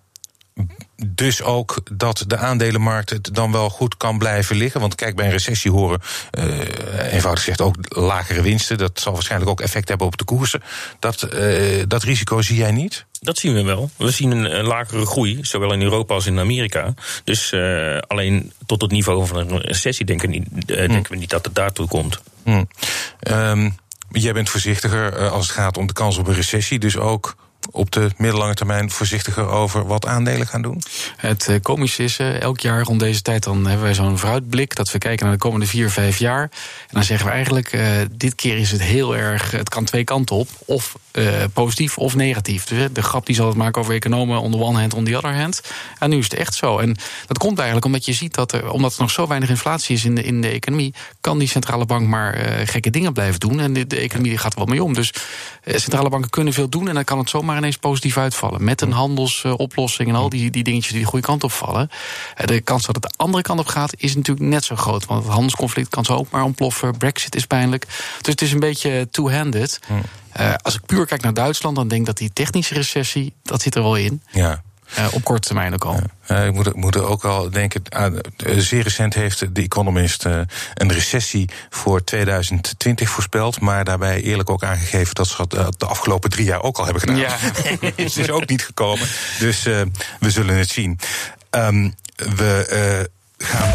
dus 0.96 1.42
ook 1.42 1.80
dat 1.92 2.24
de 2.26 2.36
aandelenmarkt 2.36 3.10
het 3.10 3.34
dan 3.34 3.52
wel 3.52 3.70
goed 3.70 3.96
kan 3.96 4.18
blijven 4.18 4.56
liggen. 4.56 4.80
Want 4.80 4.94
kijk, 4.94 5.16
bij 5.16 5.24
een 5.24 5.30
recessie 5.30 5.70
horen, 5.70 6.00
uh, 6.38 7.12
eenvoudig 7.12 7.44
gezegd, 7.44 7.60
ook 7.60 7.76
lagere 7.88 8.42
winsten. 8.42 8.78
Dat 8.78 9.00
zal 9.00 9.12
waarschijnlijk 9.12 9.50
ook 9.50 9.60
effect 9.60 9.88
hebben 9.88 10.06
op 10.06 10.16
de 10.16 10.24
koersen. 10.24 10.62
Dat, 10.98 11.28
uh, 11.34 11.82
dat 11.88 12.02
risico 12.02 12.42
zie 12.42 12.56
jij 12.56 12.72
niet? 12.72 13.06
Dat 13.20 13.38
zien 13.38 13.54
we 13.54 13.62
wel. 13.62 13.90
We 13.96 14.10
zien 14.10 14.30
een, 14.30 14.58
een 14.58 14.64
lagere 14.64 15.06
groei, 15.06 15.38
zowel 15.42 15.72
in 15.72 15.82
Europa 15.82 16.14
als 16.14 16.26
in 16.26 16.38
Amerika. 16.38 16.94
Dus 17.24 17.52
uh, 17.52 17.98
alleen 17.98 18.52
tot 18.66 18.80
het 18.80 18.90
niveau 18.90 19.26
van 19.26 19.36
een 19.36 19.60
recessie 19.60 20.06
denken, 20.06 20.30
niet, 20.30 20.66
denken 20.66 21.04
hm. 21.04 21.08
we 21.08 21.16
niet 21.16 21.30
dat 21.30 21.44
het 21.44 21.54
daartoe 21.54 21.88
komt. 21.88 22.20
Hm. 22.42 22.64
Um, 23.30 23.76
jij 24.10 24.32
bent 24.32 24.50
voorzichtiger 24.50 25.28
als 25.28 25.46
het 25.46 25.56
gaat 25.56 25.76
om 25.76 25.86
de 25.86 25.92
kans 25.92 26.16
op 26.18 26.26
een 26.26 26.34
recessie. 26.34 26.78
Dus 26.78 26.96
ook 26.96 27.36
op 27.70 27.90
de 27.90 28.10
middellange 28.16 28.54
termijn 28.54 28.90
voorzichtiger 28.90 29.48
over 29.48 29.86
wat 29.86 30.06
aandelen 30.06 30.46
gaan 30.46 30.62
doen? 30.62 30.82
Het 31.16 31.48
uh, 31.50 31.56
komische 31.62 32.02
is, 32.02 32.18
uh, 32.18 32.40
elk 32.40 32.60
jaar 32.60 32.82
rond 32.82 33.00
deze 33.00 33.22
tijd 33.22 33.42
dan 33.42 33.66
hebben 33.66 33.84
wij 33.84 33.94
zo'n 33.94 34.18
vooruitblik... 34.18 34.76
dat 34.76 34.90
we 34.90 34.98
kijken 34.98 35.24
naar 35.24 35.34
de 35.34 35.40
komende 35.40 35.66
vier, 35.66 35.90
vijf 35.90 36.18
jaar. 36.18 36.42
En 36.42 36.50
dan 36.90 37.04
zeggen 37.04 37.26
we 37.26 37.32
eigenlijk, 37.32 37.72
uh, 37.72 37.86
dit 38.10 38.34
keer 38.34 38.56
is 38.56 38.70
het 38.70 38.82
heel 38.82 39.16
erg... 39.16 39.50
het 39.50 39.68
kan 39.68 39.84
twee 39.84 40.04
kanten 40.04 40.36
op, 40.36 40.48
of 40.64 40.96
positief 41.52 41.98
of 41.98 42.14
negatief. 42.14 42.64
Dus, 42.64 42.88
de 42.92 43.02
grap 43.02 43.26
die 43.26 43.34
zal 43.34 43.46
het 43.46 43.56
maken 43.56 43.80
over 43.80 43.94
economen 43.94 44.40
on 44.40 44.50
the 44.50 44.58
one 44.58 44.78
hand, 44.78 44.94
on 44.94 45.04
the 45.04 45.16
other 45.16 45.34
hand. 45.34 45.62
En 45.98 46.10
nu 46.10 46.18
is 46.18 46.24
het 46.24 46.34
echt 46.34 46.54
zo. 46.54 46.78
En 46.78 46.96
dat 47.26 47.38
komt 47.38 47.56
eigenlijk 47.56 47.86
omdat 47.86 48.04
je 48.04 48.12
ziet 48.12 48.34
dat 48.34 48.52
er, 48.52 48.70
omdat 48.70 48.94
er 48.94 49.00
nog 49.00 49.10
zo 49.10 49.26
weinig 49.26 49.48
inflatie 49.48 49.96
is 49.96 50.04
in 50.04 50.14
de, 50.14 50.22
in 50.22 50.40
de 50.40 50.48
economie... 50.48 50.94
kan 51.20 51.38
die 51.38 51.48
centrale 51.48 51.86
bank 51.86 52.06
maar 52.06 52.38
gekke 52.64 52.90
dingen 52.90 53.12
blijven 53.12 53.40
doen. 53.40 53.60
En 53.60 53.72
de, 53.72 53.86
de 53.86 53.98
economie 53.98 54.38
gaat 54.38 54.52
er 54.52 54.58
wel 54.58 54.66
mee 54.66 54.82
om. 54.82 54.94
Dus 54.94 55.12
centrale 55.64 56.08
banken 56.08 56.30
kunnen 56.30 56.52
veel 56.52 56.68
doen 56.68 56.88
en 56.88 56.94
dan 56.94 57.04
kan 57.04 57.18
het 57.18 57.30
zomaar 57.30 57.53
ineens 57.56 57.76
positief 57.76 58.16
uitvallen. 58.16 58.64
Met 58.64 58.80
een 58.80 58.92
handelsoplossing 58.92 60.08
en 60.08 60.14
al 60.14 60.28
die, 60.28 60.50
die 60.50 60.64
dingetjes 60.64 60.92
die 60.92 61.00
de 61.00 61.06
goede 61.06 61.26
kant 61.26 61.44
op 61.44 61.52
vallen. 61.52 61.90
Eh, 62.34 62.46
de 62.46 62.60
kans 62.60 62.86
dat 62.86 62.94
het 62.94 63.04
de 63.04 63.14
andere 63.16 63.42
kant 63.42 63.60
op 63.60 63.66
gaat, 63.66 63.94
is 63.96 64.14
natuurlijk 64.14 64.46
net 64.46 64.64
zo 64.64 64.76
groot. 64.76 65.06
Want 65.06 65.22
het 65.22 65.32
handelsconflict 65.32 65.88
kan 65.88 66.04
zo 66.04 66.14
ook 66.14 66.30
maar 66.30 66.42
ontploffen. 66.42 66.96
Brexit 66.96 67.34
is 67.34 67.46
pijnlijk. 67.46 67.86
Dus 68.20 68.32
het 68.32 68.42
is 68.42 68.52
een 68.52 68.60
beetje 68.60 69.08
two-handed. 69.10 69.80
Uh, 70.40 70.54
als 70.62 70.74
ik 70.74 70.86
puur 70.86 71.06
kijk 71.06 71.22
naar 71.22 71.34
Duitsland, 71.34 71.76
dan 71.76 71.88
denk 71.88 72.00
ik 72.00 72.06
dat 72.06 72.16
die 72.16 72.32
technische 72.32 72.74
recessie, 72.74 73.34
dat 73.42 73.62
zit 73.62 73.74
er 73.74 73.82
wel 73.82 73.96
in. 73.96 74.22
Ja. 74.30 74.62
Uh, 74.98 75.06
op 75.10 75.24
korte 75.24 75.46
termijn 75.46 75.74
ook 75.74 75.84
al. 75.84 76.00
Uh, 76.30 76.46
ik 76.46 76.52
moet, 76.52 76.74
moet 76.74 76.94
er 76.94 77.06
ook 77.06 77.24
al 77.24 77.50
denken. 77.50 77.82
Uh, 77.96 78.58
zeer 78.58 78.82
recent 78.82 79.14
heeft 79.14 79.54
de 79.54 79.62
Economist 79.62 80.24
een 80.24 80.92
recessie 80.92 81.48
voor 81.70 82.04
2020 82.04 83.08
voorspeld. 83.08 83.60
Maar 83.60 83.84
daarbij 83.84 84.22
eerlijk 84.22 84.50
ook 84.50 84.62
aangegeven 84.62 85.14
dat 85.14 85.26
ze 85.26 85.44
dat 85.48 85.80
de 85.80 85.86
afgelopen 85.86 86.30
drie 86.30 86.44
jaar 86.44 86.62
ook 86.62 86.78
al 86.78 86.84
hebben 86.84 87.02
gedaan. 87.02 87.16
Ja. 87.16 87.36
is 87.94 88.12
dus 88.12 88.30
ook 88.30 88.48
niet 88.48 88.64
gekomen. 88.64 89.08
Dus 89.38 89.62
we 90.20 90.30
zullen 90.30 90.56
het 90.56 90.68
zien. 90.68 90.98
Um, 91.50 91.94
we 92.16 93.08
gaan. 93.38 93.70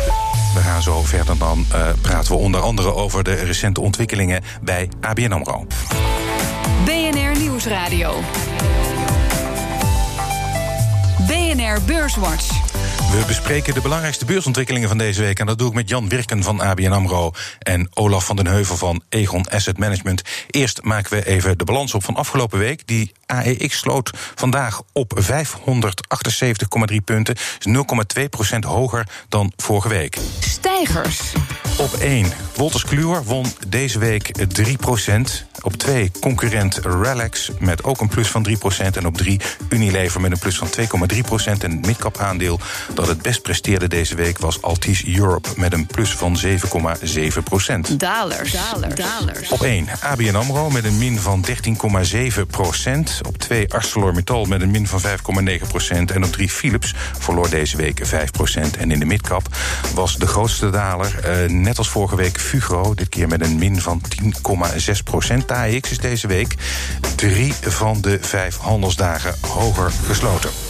We 0.54 0.60
gaan 0.62 0.81
zo 0.81 1.03
verder. 1.03 1.38
Dan 1.38 1.65
praten 2.01 2.32
we 2.32 2.38
onder 2.38 2.62
andere 2.62 2.94
over 2.94 3.24
de 3.24 3.34
recente 3.34 3.82
ontwikkelingen 3.82 4.44
bij 4.62 4.89
ABN 5.01 5.32
Amro. 5.32 5.67
BNR 6.86 7.39
Nieuwsradio. 7.39 8.24
BNR 11.70 11.82
Beurswatch. 11.86 12.48
We 13.12 13.24
bespreken 13.28 13.74
de 13.74 13.82
belangrijkste 13.82 14.26
beursontwikkelingen 14.26 14.88
van 14.88 14.98
deze 14.98 15.22
week. 15.22 15.40
En 15.40 15.46
dat 15.46 15.58
doe 15.58 15.68
ik 15.68 15.74
met 15.74 15.90
Jan 15.90 16.10
Wirken 16.10 16.44
van 16.44 16.62
ABN 16.62 16.92
AMRO 16.92 17.32
en 17.60 17.88
Olaf 17.94 18.26
van 18.26 18.36
den 18.36 18.48
Heuvel 18.48 18.78
van 18.78 19.02
Egon 19.10 19.50
Asset 19.50 19.78
Management. 19.78 20.22
Eerst 20.48 20.84
maken 20.84 21.18
we 21.18 21.26
even 21.26 21.58
de 21.58 21.64
balans 21.64 21.94
op 21.94 22.04
van 22.04 22.16
afgelopen 22.16 22.60
week. 22.60 22.88
Die 22.88 23.12
AEX 23.26 23.78
sloot 23.78 24.12
vandaag 24.36 24.82
op 24.94 25.20
578,3 25.22 26.96
punten. 27.06 27.36
is 27.36 27.68
0,2% 28.56 28.60
hoger 28.60 29.08
dan 29.30 29.54
vorige 29.56 29.90
week. 29.90 30.18
Stijgers. 30.40 31.20
Op 31.78 31.94
1. 31.94 32.49
Wolters 32.60 32.84
Kluwer 32.84 33.24
won 33.24 33.46
deze 33.68 34.00
week 34.00 34.32
3% 34.62 35.22
Op 35.62 35.74
2 35.74 36.12
concurrent 36.20 36.80
Relax 36.84 37.51
met 37.60 37.84
ook 37.84 38.01
een 38.01 38.08
plus 38.08 38.28
van 38.28 38.48
3% 38.50 38.51
En 38.94 39.06
op 39.06 39.18
3 39.18 39.39
Unilever 39.70 40.22
met 40.22 40.32
een 40.32 40.39
plus 40.39 40.58
van 40.58 40.68
2,3% 40.68 40.82
En 41.46 41.72
het 41.72 41.86
midcap 41.86 42.18
aandeel 42.18 42.60
dat 42.94 43.08
het 43.08 43.22
best 43.22 43.42
presteerde 43.42 43.88
deze 43.88 44.16
week 44.16 44.38
was 44.38 44.62
Altis 44.62 45.06
Europe 45.06 45.50
met 45.56 45.74
een 45.74 45.86
plus 45.86 46.12
van 46.12 46.38
7,7 46.46 47.44
procent. 47.44 48.00
Dalers. 48.00 48.51
Dalers. 48.51 48.96
Dalers. 48.96 49.50
Op 49.50 49.62
1 49.62 49.88
ABN 50.00 50.36
AMRO 50.36 50.70
met 50.70 50.84
een 50.84 50.98
min 50.98 51.20
van 51.20 51.46
13,7 51.48 52.42
procent. 52.48 53.22
Op 53.28 53.38
2 53.38 53.74
ArcelorMittal 53.74 54.46
met 54.46 54.62
een 54.62 54.72
min 54.72 54.88
van 54.88 55.01
5,9 55.01 55.68
procent. 55.68 56.12
En 56.12 56.24
op 56.24 56.32
3 56.32 56.50
Philips 56.50 56.94
verloor 57.20 57.50
deze 57.50 57.78
week 57.78 58.00
5 58.04 58.32
procent. 58.32 58.78
En 58.78 58.92
in 58.92 59.00
de 59.00 59.06
midcap 59.06 59.48
was 59.94 60.18
de 60.18 60.28
grootste 60.28 60.70
daler, 60.70 61.44
uh, 61.44 61.50
net 61.50 61.78
als 61.78 61.89
vorige 61.89 62.16
week, 62.16 62.39
Fugro. 62.50 62.94
Dit 62.94 63.10
keer 63.10 63.27
met 63.27 63.41
een 63.41 63.58
min 63.58 63.82
van 63.82 64.01
10,6 64.89 65.03
procent. 65.03 65.48
De 65.48 65.88
is 65.89 65.98
deze 65.98 66.27
week 66.27 66.56
drie 67.15 67.53
van 67.53 68.01
de 68.01 68.18
vijf 68.22 68.58
handelsdagen 68.58 69.36
hoger 69.41 69.91
gesloten. 69.91 70.69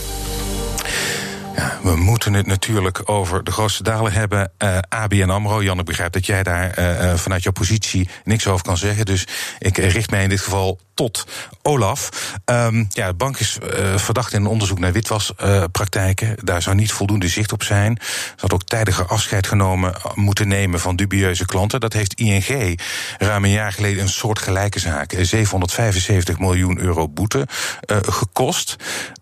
Ja, 1.56 1.78
we 1.82 1.96
moeten 1.96 2.32
het 2.32 2.46
natuurlijk 2.46 3.10
over 3.10 3.44
de 3.44 3.50
grootste 3.50 3.82
dalen 3.82 4.12
hebben. 4.12 4.52
Uh, 4.58 4.78
ABN 4.88 5.30
AMRO. 5.30 5.62
Jan, 5.62 5.78
ik 5.78 5.84
begrijp 5.84 6.12
dat 6.12 6.26
jij 6.26 6.42
daar 6.42 6.78
uh, 6.78 7.14
vanuit 7.14 7.42
jouw 7.42 7.52
positie 7.52 8.08
niks 8.24 8.46
over 8.46 8.64
kan 8.64 8.76
zeggen. 8.76 9.06
Dus 9.06 9.26
ik 9.58 9.76
richt 9.76 10.10
mij 10.10 10.22
in 10.22 10.28
dit 10.28 10.40
geval 10.40 10.78
tot 10.94 11.26
Olaf. 11.62 12.10
Um, 12.44 12.86
ja, 12.88 13.06
de 13.06 13.14
bank 13.14 13.38
is 13.38 13.58
verdacht 13.96 14.32
in 14.32 14.40
een 14.40 14.46
onderzoek 14.46 14.78
naar 14.78 14.92
witwaspraktijken. 14.92 16.36
Daar 16.44 16.62
zou 16.62 16.76
niet 16.76 16.92
voldoende 16.92 17.28
zicht 17.28 17.52
op 17.52 17.62
zijn. 17.62 17.98
Ze 18.02 18.34
had 18.36 18.52
ook 18.52 18.64
tijdiger 18.64 19.06
afscheid 19.06 19.46
genomen 19.46 19.94
moeten 20.14 20.48
nemen 20.48 20.80
van 20.80 20.96
dubieuze 20.96 21.46
klanten. 21.46 21.80
Dat 21.80 21.92
heeft 21.92 22.14
ING 22.14 22.80
ruim 23.18 23.44
een 23.44 23.50
jaar 23.50 23.72
geleden 23.72 24.02
een 24.02 24.08
soort 24.08 24.38
gelijke 24.38 24.78
zaak. 24.78 25.14
775 25.20 26.38
miljoen 26.38 26.78
euro 26.78 27.08
boete 27.08 27.46
gekost. 27.86 28.76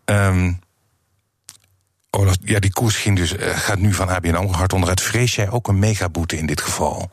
Um, 0.05 0.59
Olaf, 2.11 2.37
ja, 2.45 2.59
die 2.59 2.73
koers 2.73 2.97
ging 2.97 3.17
dus, 3.17 3.33
uh, 3.33 3.41
gaat 3.41 3.79
nu 3.79 3.95
van 3.95 4.09
ABN 4.09 4.35
AMRO 4.35 4.53
hard 4.53 4.73
onderuit. 4.73 5.01
Vrees 5.01 5.35
jij 5.35 5.51
ook 5.51 5.69
een 5.69 5.79
megaboete 5.79 6.37
in 6.37 6.47
dit 6.47 6.61
geval? 6.61 7.11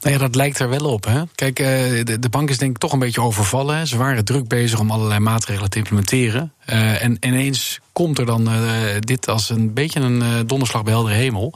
Nou 0.00 0.14
ja, 0.14 0.18
dat 0.18 0.34
lijkt 0.34 0.58
er 0.58 0.68
wel 0.68 0.84
op. 0.84 1.04
Hè? 1.04 1.22
Kijk, 1.34 1.56
de, 1.56 2.16
de 2.20 2.28
bank 2.28 2.50
is 2.50 2.58
denk 2.58 2.70
ik 2.70 2.78
toch 2.78 2.92
een 2.92 2.98
beetje 2.98 3.20
overvallen. 3.20 3.86
Ze 3.86 3.96
waren 3.96 4.24
druk 4.24 4.48
bezig 4.48 4.80
om 4.80 4.90
allerlei 4.90 5.20
maatregelen 5.20 5.70
te 5.70 5.78
implementeren. 5.78 6.52
Uh, 6.66 7.02
en 7.02 7.16
ineens 7.20 7.80
komt 7.92 8.18
er 8.18 8.26
dan 8.26 8.52
uh, 8.52 8.60
dit 9.00 9.28
als 9.28 9.50
een 9.50 9.72
beetje 9.72 10.00
een 10.00 10.22
uh, 10.22 10.28
donderslag 10.46 10.82
bij 10.82 10.92
heldere 10.92 11.14
hemel. 11.14 11.54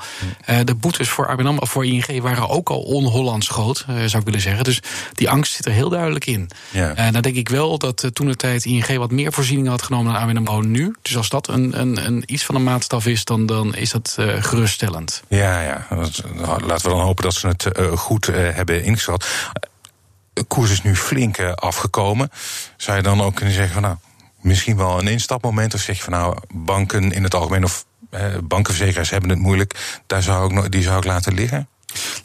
de 0.64 0.74
boetes 0.74 1.08
voor 1.08 1.28
ABN 1.28 1.58
voor 1.66 1.86
ING 1.86 2.20
waren 2.20 2.48
ook 2.48 2.70
al 2.70 2.80
on-Hollands 2.80 3.48
groot, 3.48 3.84
zou 3.86 4.18
ik 4.18 4.24
willen 4.24 4.40
zeggen. 4.40 4.64
Dus 4.64 4.80
die 5.12 5.30
angst 5.30 5.52
zit 5.52 5.66
er 5.66 5.72
heel 5.72 5.88
duidelijk 5.88 6.26
in. 6.26 6.50
Ja. 6.70 7.10
Dan 7.10 7.22
denk 7.22 7.36
ik 7.36 7.48
wel 7.48 7.78
dat 7.78 8.10
toen 8.12 8.26
de 8.26 8.36
tijd 8.36 8.64
ING 8.64 8.96
wat 8.96 9.10
meer 9.10 9.32
voorzieningen 9.32 9.70
had 9.70 9.82
genomen 9.82 10.12
dan 10.12 10.22
ABN 10.22 10.36
AMRO 10.36 10.60
nu. 10.60 10.94
Dus 11.02 11.16
als 11.16 11.28
dat 11.28 11.48
een, 11.48 11.80
een, 11.80 12.06
een 12.06 12.22
iets 12.26 12.44
van 12.44 12.54
een 12.54 12.62
maatstaf 12.62 13.06
is, 13.06 13.24
dan, 13.24 13.46
dan 13.46 13.74
is 13.74 13.90
dat 13.90 14.16
geruststellend. 14.38 15.22
Ja, 15.28 15.60
ja. 15.60 15.86
Laten 16.66 16.88
we 16.88 16.96
dan 16.96 17.00
hopen 17.00 17.24
dat 17.24 17.34
ze 17.34 17.48
het 17.48 17.68
goed 17.94 18.26
hebben 18.26 18.84
ingeschat. 18.84 19.26
De 20.32 20.42
koers 20.42 20.70
is 20.70 20.82
nu 20.82 20.96
flink 20.96 21.40
afgekomen. 21.40 22.30
Zou 22.76 22.96
je 22.96 23.02
dan 23.02 23.22
ook 23.22 23.34
kunnen 23.34 23.54
zeggen 23.54 23.72
van 23.72 23.82
nou 23.82 23.96
misschien 24.44 24.76
wel 24.76 24.98
een 24.98 25.08
instapmoment. 25.08 25.74
Of 25.74 25.80
zeg 25.80 25.96
je 25.96 26.02
van 26.02 26.12
nou, 26.12 26.36
banken 26.54 27.12
in 27.12 27.22
het 27.22 27.34
algemeen 27.34 27.64
of 27.64 27.86
eh, 28.10 28.38
bankenverzekeraars 28.44 29.10
hebben 29.10 29.30
het 29.30 29.38
moeilijk. 29.38 30.00
Daar 30.06 30.22
zou 30.22 30.64
ik, 30.64 30.72
die 30.72 30.82
zou 30.82 30.98
ik 30.98 31.04
laten 31.04 31.34
liggen. 31.34 31.68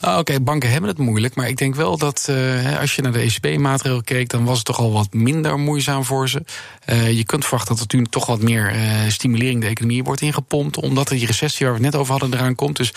Nou, 0.02 0.20
oké, 0.20 0.40
banken 0.40 0.72
hebben 0.72 0.90
het 0.90 1.00
moeilijk. 1.00 1.36
Maar 1.36 1.48
ik 1.48 1.58
denk 1.58 1.76
wel 1.76 1.98
dat 1.98 2.28
uh, 2.30 2.80
als 2.80 2.96
je 2.96 3.02
naar 3.02 3.12
de 3.12 3.20
ECB-maatregelen 3.20 4.04
keek, 4.04 4.30
dan 4.30 4.46
was 4.46 4.58
het 4.58 4.66
toch 4.66 4.80
al 4.80 4.92
wat 4.92 5.14
minder 5.14 5.60
moeizaam 5.60 6.06
voor 6.06 6.30
ze. 6.30 6.44
Uh, 6.86 7.12
je 7.12 7.24
kunt 7.24 7.46
verwachten 7.46 7.76
dat 7.76 7.92
er 7.92 7.98
nu 7.98 8.06
toch 8.06 8.26
wat 8.26 8.42
meer 8.42 8.76
uh, 8.76 8.82
stimulering 9.08 9.62
de 9.62 9.68
economie 9.68 10.04
wordt 10.04 10.22
ingepompt. 10.22 10.78
Omdat 10.78 11.08
die 11.08 11.26
recessie 11.26 11.66
waar 11.66 11.76
we 11.76 11.84
het 11.84 11.92
net 11.92 12.02
over 12.02 12.12
hadden 12.12 12.40
eraan 12.40 12.56
komt. 12.56 12.78
Dus 12.78 12.94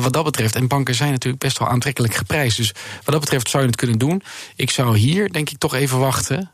wat 0.00 0.12
dat 0.12 0.24
betreft. 0.24 0.54
En 0.54 0.68
banken 0.68 0.94
zijn 0.94 1.10
natuurlijk 1.10 1.42
best 1.42 1.58
wel 1.58 1.68
aantrekkelijk 1.68 2.14
geprijsd. 2.14 2.56
Dus 2.56 2.72
wat 2.94 3.04
dat 3.04 3.20
betreft 3.20 3.48
zou 3.48 3.62
je 3.62 3.68
het 3.68 3.78
kunnen 3.78 3.98
doen. 3.98 4.22
Ik 4.56 4.70
zou 4.70 4.96
hier 4.96 5.32
denk 5.32 5.50
ik 5.50 5.58
toch 5.58 5.74
even 5.74 5.98
wachten. 5.98 6.50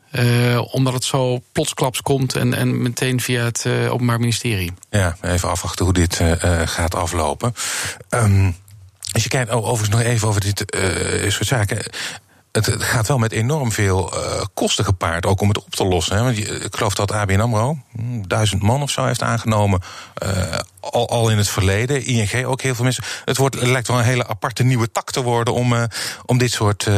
omdat 0.70 0.92
het 0.92 1.04
zo 1.04 1.42
plotsklaps 1.52 2.02
komt 2.02 2.34
en, 2.34 2.54
en 2.54 2.82
meteen 2.82 3.20
via 3.20 3.44
het 3.44 3.66
Openbaar 3.88 4.20
Ministerie. 4.20 4.72
Ja, 4.90 5.16
even 5.22 5.48
afwachten 5.48 5.84
hoe 5.84 5.94
dit 5.94 6.20
gaat 6.64 6.94
aflopen. 6.94 7.54
Um, 8.10 8.56
als 9.14 9.22
je 9.22 9.28
kijkt, 9.28 9.52
oh, 9.52 9.68
overigens 9.68 9.88
nog 9.88 10.00
even 10.00 10.28
over 10.28 10.40
dit 10.40 10.74
uh, 10.76 11.30
soort 11.30 11.48
zaken 11.48 11.78
het, 12.54 12.82
gaat 12.82 13.08
wel 13.08 13.18
met 13.18 13.32
enorm 13.32 13.72
veel 13.72 14.14
uh, 14.14 14.42
kosten 14.54 14.84
gepaard, 14.84 15.26
ook 15.26 15.40
om 15.40 15.48
het 15.48 15.64
op 15.64 15.74
te 15.74 15.84
lossen. 15.84 16.16
Hè? 16.16 16.22
Want 16.22 16.36
je, 16.36 16.44
ik 16.44 16.76
geloof 16.76 16.94
dat 16.94 17.12
ABN 17.12 17.40
AMRO 17.40 17.78
hm, 17.92 18.22
duizend 18.26 18.62
man 18.62 18.82
of 18.82 18.90
zo 18.90 19.04
heeft 19.04 19.22
aangenomen, 19.22 19.80
uh, 20.22 20.30
al, 20.90 21.08
al 21.08 21.30
in 21.30 21.36
het 21.36 21.48
verleden. 21.48 22.04
ING 22.04 22.44
ook 22.44 22.62
heel 22.62 22.74
veel 22.74 22.84
mensen. 22.84 23.04
Het, 23.24 23.36
wordt, 23.36 23.54
het 23.54 23.68
lijkt 23.68 23.88
wel 23.88 23.98
een 23.98 24.04
hele 24.04 24.26
aparte 24.26 24.62
nieuwe 24.62 24.90
tak 24.90 25.10
te 25.10 25.22
worden 25.22 25.54
om, 25.54 25.72
uh, 25.72 25.82
om 26.26 26.38
dit 26.38 26.52
soort 26.52 26.88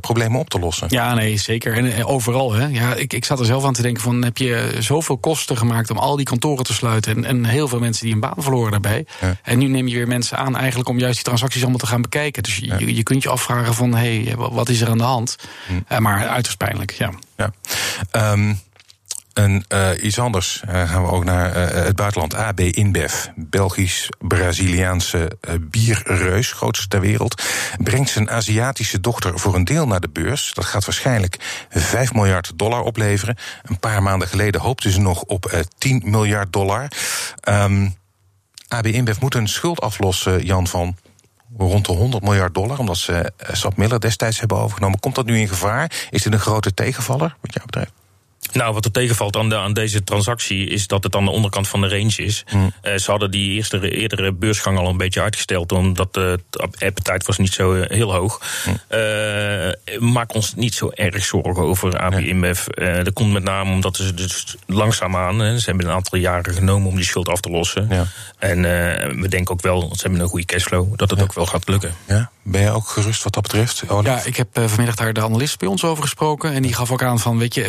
problemen 0.00 0.40
op 0.40 0.50
te 0.50 0.58
lossen. 0.58 0.86
Ja, 0.90 1.14
nee, 1.14 1.36
zeker. 1.36 1.76
En 1.76 2.04
overal. 2.04 2.52
Hè? 2.52 2.66
Ja, 2.66 2.94
ik, 2.94 3.12
ik 3.12 3.24
zat 3.24 3.40
er 3.40 3.46
zelf 3.46 3.64
aan 3.64 3.72
te 3.72 3.82
denken 3.82 4.02
van, 4.02 4.24
heb 4.24 4.36
je 4.36 4.76
zoveel 4.78 5.18
kosten 5.18 5.56
gemaakt 5.56 5.90
om 5.90 5.98
al 5.98 6.16
die 6.16 6.24
kantoren 6.24 6.64
te 6.64 6.72
sluiten 6.72 7.16
en, 7.16 7.24
en 7.24 7.44
heel 7.44 7.68
veel 7.68 7.78
mensen 7.78 8.04
die 8.04 8.14
een 8.14 8.20
baan 8.20 8.34
verloren 8.36 8.70
daarbij. 8.70 9.06
Ja. 9.20 9.36
En 9.42 9.58
nu 9.58 9.66
neem 9.66 9.88
je 9.88 9.96
weer 9.96 10.08
mensen 10.08 10.38
aan 10.38 10.56
eigenlijk 10.56 10.88
om 10.88 10.98
juist 10.98 11.14
die 11.14 11.24
transacties 11.24 11.60
allemaal 11.60 11.78
te 11.78 11.86
gaan 11.86 12.02
bekijken. 12.02 12.42
Dus 12.42 12.56
je, 12.56 12.66
ja. 12.66 12.78
je, 12.78 12.94
je 12.94 13.02
kunt 13.02 13.22
je 13.22 13.28
afvragen 13.28 13.74
van, 13.74 13.94
hé, 13.94 14.22
hey, 14.22 14.36
wat 14.36 14.68
is 14.68 14.80
er 14.80 14.88
aan 14.88 14.98
de 14.98 15.04
hand. 15.04 15.36
Hm. 15.66 16.02
maar 16.02 16.28
uiterst 16.28 16.58
pijnlijk, 16.58 16.90
ja. 16.92 17.10
ja. 17.36 17.52
Um, 18.32 18.60
en 19.38 19.64
uh, 19.68 19.90
iets 20.02 20.18
anders 20.18 20.62
uh, 20.68 20.90
gaan 20.90 21.02
we 21.02 21.10
ook 21.10 21.24
naar 21.24 21.56
uh, 21.56 21.84
het 21.84 21.96
buitenland. 21.96 22.34
AB 22.34 22.60
InBev, 22.60 23.26
Belgisch-Braziliaanse 23.36 25.30
bierreus, 25.60 26.52
grootste 26.52 26.88
ter 26.88 27.00
wereld, 27.00 27.42
brengt 27.82 28.10
zijn 28.10 28.30
Aziatische 28.30 29.00
dochter 29.00 29.38
voor 29.38 29.54
een 29.54 29.64
deel 29.64 29.86
naar 29.86 30.00
de 30.00 30.08
beurs. 30.08 30.52
Dat 30.54 30.64
gaat 30.64 30.84
waarschijnlijk 30.84 31.66
5 31.68 32.12
miljard 32.14 32.52
dollar 32.56 32.82
opleveren. 32.82 33.36
Een 33.62 33.78
paar 33.78 34.02
maanden 34.02 34.28
geleden 34.28 34.60
hoopten 34.60 34.90
ze 34.90 35.00
nog 35.00 35.22
op 35.22 35.64
10 35.78 36.02
miljard 36.04 36.52
dollar. 36.52 36.88
Ehm, 37.40 37.88
AB 38.68 38.86
InBev 38.86 39.20
moet 39.20 39.34
een 39.34 39.48
schuld 39.48 39.80
aflossen, 39.80 40.44
Jan, 40.44 40.66
van 40.66 40.96
rond 41.56 41.86
de 41.86 41.92
100 41.92 42.22
miljard 42.22 42.54
dollar, 42.54 42.78
omdat 42.78 42.96
ze 42.96 43.32
eh, 43.36 43.54
Sap 43.54 43.76
Miller 43.76 44.00
destijds 44.00 44.38
hebben 44.38 44.58
overgenomen. 44.58 45.00
Komt 45.00 45.14
dat 45.14 45.26
nu 45.26 45.38
in 45.38 45.48
gevaar? 45.48 46.08
Is 46.10 46.22
dit 46.22 46.32
een 46.32 46.38
grote 46.38 46.74
tegenvaller, 46.74 47.36
wat 47.40 47.52
jou 47.52 47.66
betreft? 47.66 47.97
Nou, 48.58 48.74
wat 48.74 48.84
er 48.84 48.90
tegenvalt 48.90 49.36
aan, 49.36 49.48
de, 49.48 49.56
aan 49.56 49.72
deze 49.72 50.04
transactie 50.04 50.66
is 50.66 50.86
dat 50.86 51.02
het 51.02 51.16
aan 51.16 51.24
de 51.24 51.30
onderkant 51.30 51.68
van 51.68 51.80
de 51.80 51.88
range 51.88 52.16
is. 52.16 52.44
Hmm. 52.46 52.72
Uh, 52.82 52.96
ze 52.96 53.10
hadden 53.10 53.30
die 53.30 53.52
eerste, 53.52 53.90
eerdere 53.90 54.32
beursgang 54.32 54.78
al 54.78 54.88
een 54.88 54.96
beetje 54.96 55.20
uitgesteld, 55.20 55.72
omdat 55.72 56.14
de 56.14 56.40
appetijt 56.78 57.26
was 57.26 57.38
niet 57.38 57.52
zo 57.52 57.74
eh, 57.74 57.96
heel 57.96 58.12
hoog. 58.12 58.40
Hmm. 58.64 58.80
Uh, 58.88 60.10
maak 60.12 60.34
ons 60.34 60.54
niet 60.54 60.74
zo 60.74 60.90
erg 60.94 61.24
zorgen 61.24 61.62
over 61.62 61.98
AB 61.98 62.14
InBev. 62.14 62.66
Uh, 62.74 62.94
dat 62.94 63.12
komt 63.12 63.32
met 63.32 63.42
name 63.42 63.70
omdat 63.70 63.96
ze 63.96 64.14
dus 64.14 64.56
langzaamaan, 64.66 65.38
hè, 65.38 65.58
ze 65.58 65.64
hebben 65.64 65.86
een 65.86 65.94
aantal 65.94 66.18
jaren 66.18 66.54
genomen 66.54 66.88
om 66.88 66.96
die 66.96 67.04
schuld 67.04 67.28
af 67.28 67.40
te 67.40 67.50
lossen. 67.50 67.86
Ja. 67.90 68.06
En 68.38 68.62
we 69.20 69.28
denken 69.28 69.54
ook 69.54 69.62
wel, 69.62 69.80
ze 69.80 70.02
hebben 70.02 70.20
een 70.20 70.28
goede 70.28 70.46
cashflow, 70.46 70.96
dat 70.96 71.10
het 71.10 71.22
ook 71.22 71.34
wel 71.34 71.46
gaat 71.46 71.68
lukken. 71.68 71.94
Ja. 72.06 72.30
Ben 72.42 72.60
je 72.60 72.70
ook 72.70 72.88
gerust 72.88 73.22
wat 73.22 73.32
dat 73.32 73.42
betreft? 73.42 73.88
Olaf? 73.88 74.04
Ja, 74.04 74.22
ik 74.24 74.36
heb 74.36 74.48
vanmiddag 74.52 74.94
daar 74.94 75.12
de 75.12 75.22
analist 75.22 75.58
bij 75.58 75.68
ons 75.68 75.84
over 75.84 76.02
gesproken. 76.02 76.52
En 76.52 76.62
die 76.62 76.74
gaf 76.74 76.90
ook 76.90 77.02
aan 77.02 77.18
van, 77.18 77.38
weet 77.38 77.54
je, 77.54 77.64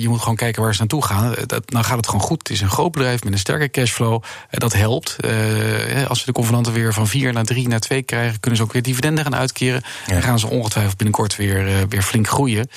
je 0.00 0.08
moet 0.08 0.20
gewoon 0.20 0.33
kijken 0.36 0.62
waar 0.62 0.72
ze 0.72 0.78
naartoe 0.78 1.04
gaan. 1.04 1.34
Dat, 1.46 1.70
dan 1.70 1.84
gaat 1.84 1.96
het 1.96 2.06
gewoon 2.06 2.20
goed. 2.20 2.38
Het 2.38 2.50
is 2.50 2.60
een 2.60 2.70
groot 2.70 2.92
bedrijf 2.92 3.24
met 3.24 3.32
een 3.32 3.38
sterke 3.38 3.70
cashflow. 3.70 4.22
Dat 4.50 4.72
helpt. 4.72 5.16
Uh, 5.24 6.06
als 6.06 6.18
ze 6.18 6.24
de 6.24 6.32
convenanten 6.32 6.72
weer 6.72 6.92
van 6.92 7.06
4 7.06 7.32
naar 7.32 7.44
3 7.44 7.68
naar 7.68 7.80
2 7.80 8.02
krijgen, 8.02 8.40
kunnen 8.40 8.58
ze 8.58 8.64
ook 8.64 8.72
weer 8.72 8.82
dividenden 8.82 9.24
gaan 9.24 9.36
uitkeren. 9.36 9.82
Ja. 10.06 10.12
Dan 10.12 10.22
gaan 10.22 10.38
ze 10.38 10.46
ongetwijfeld 10.46 10.96
binnenkort 10.96 11.36
weer, 11.36 11.68
uh, 11.68 11.76
weer 11.88 12.02
flink 12.02 12.28
groeien. 12.28 12.68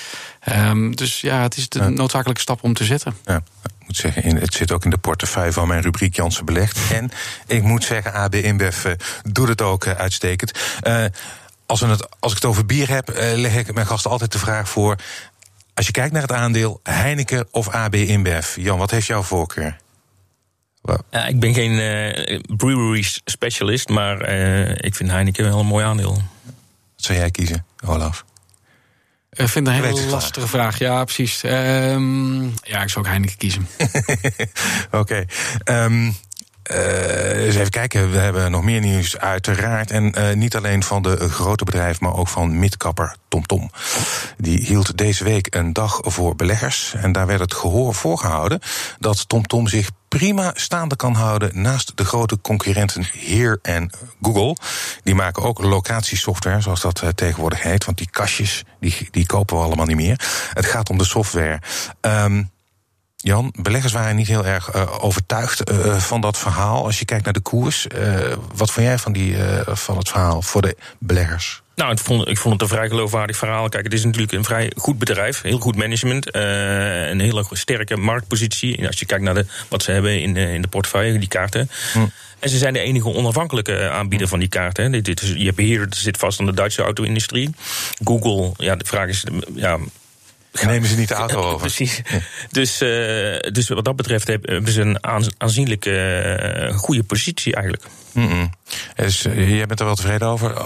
Um, 0.53 0.95
dus 0.95 1.21
ja, 1.21 1.41
het 1.41 1.57
is 1.57 1.69
de 1.69 1.79
ja. 1.79 1.89
noodzakelijke 1.89 2.41
stap 2.41 2.63
om 2.63 2.73
te 2.73 2.85
zetten. 2.85 3.17
Ja. 3.25 3.35
Ik 3.35 3.87
moet 3.87 3.95
zeggen, 3.95 4.35
het 4.35 4.53
zit 4.53 4.71
ook 4.71 4.83
in 4.83 4.89
de 4.89 4.97
portefeuille 4.97 5.53
van 5.53 5.67
mijn 5.67 5.81
rubriek 5.81 6.15
Jansen 6.15 6.45
Belegd. 6.45 6.79
En 6.91 7.11
ik 7.47 7.63
moet 7.63 7.83
zeggen, 7.83 8.13
AB 8.13 8.35
InBev 8.35 8.85
uh, 8.85 8.91
doet 9.23 9.47
het 9.47 9.61
ook 9.61 9.87
uitstekend. 9.87 10.51
als, 11.65 11.81
we 11.81 11.87
het, 11.87 12.07
als 12.19 12.31
ik 12.31 12.37
het 12.37 12.47
over 12.47 12.65
bier 12.65 12.89
heb, 12.89 13.11
leg 13.35 13.55
ik 13.55 13.73
mijn 13.73 13.87
gasten 13.87 14.11
altijd 14.11 14.31
de 14.31 14.39
vraag 14.39 14.69
voor: 14.69 14.95
als 15.77 15.85
je 15.85 15.91
kijkt 15.91 16.13
naar 16.13 16.21
het 16.21 16.31
aandeel 16.31 16.79
Heineken 16.83 17.47
of 17.51 17.69
AB 17.69 17.95
InBev, 17.95 18.55
Jan, 18.55 18.77
wat 18.77 18.91
heeft 18.91 19.07
jouw 19.07 19.21
voorkeur? 19.21 19.77
Ja, 21.11 21.25
ik 21.25 21.39
ben 21.39 21.53
geen 21.53 21.71
uh, 21.71 22.39
brewery 22.55 23.05
specialist, 23.25 23.89
maar 23.89 24.29
uh, 24.29 24.69
ik 24.69 24.95
vind 24.95 25.09
Heineken 25.09 25.43
wel 25.43 25.59
een 25.59 25.65
mooi 25.65 25.85
aandeel. 25.85 26.13
Wat 26.13 26.23
zou 26.95 27.17
jij 27.17 27.31
kiezen, 27.31 27.65
Olaf? 27.85 28.25
Ik 29.29 29.47
vind 29.47 29.67
het 29.67 29.77
een 29.77 29.83
hele 29.83 30.05
lastige 30.05 30.47
vraag. 30.47 30.75
vraag. 30.75 30.79
Ja, 30.79 31.03
precies. 31.03 31.43
Um, 31.43 32.53
ja, 32.61 32.81
ik 32.81 32.89
zou 32.89 33.05
ook 33.05 33.11
Heineken 33.11 33.37
kiezen. 33.37 33.67
Oké. 34.91 34.97
Okay. 34.97 35.27
Um, 35.85 36.15
uh, 36.71 37.45
eens 37.45 37.55
even 37.55 37.69
kijken, 37.69 38.11
we 38.11 38.17
hebben 38.17 38.51
nog 38.51 38.63
meer 38.63 38.79
nieuws 38.79 39.17
uiteraard. 39.17 39.91
En 39.91 40.13
uh, 40.17 40.33
niet 40.33 40.55
alleen 40.55 40.83
van 40.83 41.01
de 41.01 41.29
grote 41.29 41.63
bedrijven, 41.63 42.03
maar 42.03 42.15
ook 42.15 42.27
van 42.27 42.59
midkapper 42.59 43.15
TomTom. 43.27 43.71
Die 44.37 44.59
hield 44.59 44.97
deze 44.97 45.23
week 45.23 45.55
een 45.55 45.73
dag 45.73 45.99
voor 46.01 46.35
beleggers. 46.35 46.93
En 46.93 47.11
daar 47.11 47.27
werd 47.27 47.39
het 47.39 47.53
gehoor 47.53 47.93
voorgehouden 47.93 48.59
dat 48.99 49.29
TomTom 49.29 49.67
zich 49.67 49.89
prima 50.07 50.51
staande 50.53 50.95
kan 50.95 51.13
houden 51.13 51.61
naast 51.61 51.91
de 51.95 52.05
grote 52.05 52.41
concurrenten 52.41 53.07
Heer 53.13 53.59
en 53.61 53.91
Google. 54.21 54.55
Die 55.03 55.15
maken 55.15 55.43
ook 55.43 55.61
locatiesoftware, 55.61 56.61
zoals 56.61 56.81
dat 56.81 57.01
uh, 57.03 57.09
tegenwoordig 57.09 57.61
heet. 57.61 57.85
Want 57.85 57.97
die 57.97 58.09
kastjes, 58.11 58.63
die, 58.79 59.07
die 59.11 59.25
kopen 59.25 59.57
we 59.57 59.63
allemaal 59.63 59.85
niet 59.85 59.95
meer. 59.95 60.19
Het 60.53 60.65
gaat 60.65 60.89
om 60.89 60.97
de 60.97 61.05
software. 61.05 61.61
Um, 62.01 62.51
Jan, 63.27 63.53
beleggers 63.61 63.93
waren 63.93 64.15
niet 64.15 64.27
heel 64.27 64.45
erg 64.45 64.75
uh, 64.75 65.03
overtuigd 65.03 65.71
uh, 65.71 65.97
van 65.97 66.21
dat 66.21 66.37
verhaal. 66.37 66.85
Als 66.85 66.99
je 66.99 67.05
kijkt 67.05 67.23
naar 67.23 67.33
de 67.33 67.39
koers, 67.39 67.87
wat 68.55 68.71
vond 68.71 68.85
jij 68.85 68.97
van, 68.97 69.11
die, 69.11 69.35
van 69.65 69.97
het 69.97 70.09
verhaal 70.09 70.41
voor 70.41 70.61
de 70.61 70.77
beleggers? 70.99 71.61
Nou, 71.77 71.91
ik 71.91 71.99
vond, 71.99 72.27
ik 72.27 72.37
vond 72.37 72.53
het 72.53 72.61
een 72.61 72.77
vrij 72.77 72.87
geloofwaardig 72.87 73.37
verhaal. 73.37 73.69
Kijk, 73.69 73.83
het 73.83 73.93
is 73.93 74.03
natuurlijk 74.03 74.33
een 74.33 74.43
vrij 74.43 74.71
goed 74.75 74.99
bedrijf, 74.99 75.41
heel 75.41 75.59
goed 75.59 75.75
management, 75.75 76.35
uh, 76.35 77.09
een 77.09 77.19
hele 77.19 77.45
sterke 77.51 77.97
marktpositie. 77.97 78.87
Als 78.87 78.99
je 78.99 79.05
kijkt 79.05 79.23
naar 79.23 79.33
de, 79.33 79.45
wat 79.67 79.83
ze 79.83 79.91
hebben 79.91 80.21
in 80.21 80.33
de, 80.33 80.53
in 80.53 80.61
de 80.61 80.67
portefeuille, 80.67 81.19
die 81.19 81.27
kaarten. 81.27 81.69
Hm. 81.93 81.99
En 82.39 82.49
ze 82.49 82.57
zijn 82.57 82.73
de 82.73 82.79
enige 82.79 83.13
onafhankelijke 83.13 83.89
aanbieder 83.89 84.27
van 84.27 84.39
die 84.39 84.47
kaarten. 84.47 84.91
je 84.91 85.45
hebt 85.45 85.57
hier, 85.57 85.81
het 85.81 85.95
zit 85.95 86.17
vast 86.17 86.39
aan 86.39 86.45
de 86.45 86.53
Duitse 86.53 86.81
auto-industrie. 86.81 87.49
Google, 88.03 88.51
ja, 88.57 88.75
de 88.75 88.85
vraag 88.85 89.07
is, 89.07 89.23
ja, 89.55 89.77
Nemen 90.51 90.89
ze 90.89 90.95
niet 90.95 91.07
de 91.07 91.13
auto 91.13 91.41
over. 91.43 91.57
Precies. 91.57 92.01
Dus, 92.49 92.81
uh, 92.81 93.39
dus 93.51 93.67
wat 93.67 93.85
dat 93.85 93.95
betreft 93.95 94.27
hebben 94.27 94.71
ze 94.71 94.81
een 94.81 95.05
aanzienlijke 95.37 96.69
uh, 96.69 96.77
goede 96.77 97.03
positie 97.03 97.53
eigenlijk. 97.53 97.83
Mm 98.13 98.27
-mm. 98.27 98.49
Dus, 98.95 99.25
uh, 99.25 99.49
jij 99.49 99.65
bent 99.65 99.79
er 99.79 99.85
wel 99.85 99.95
tevreden 99.95 100.27
over, 100.27 100.65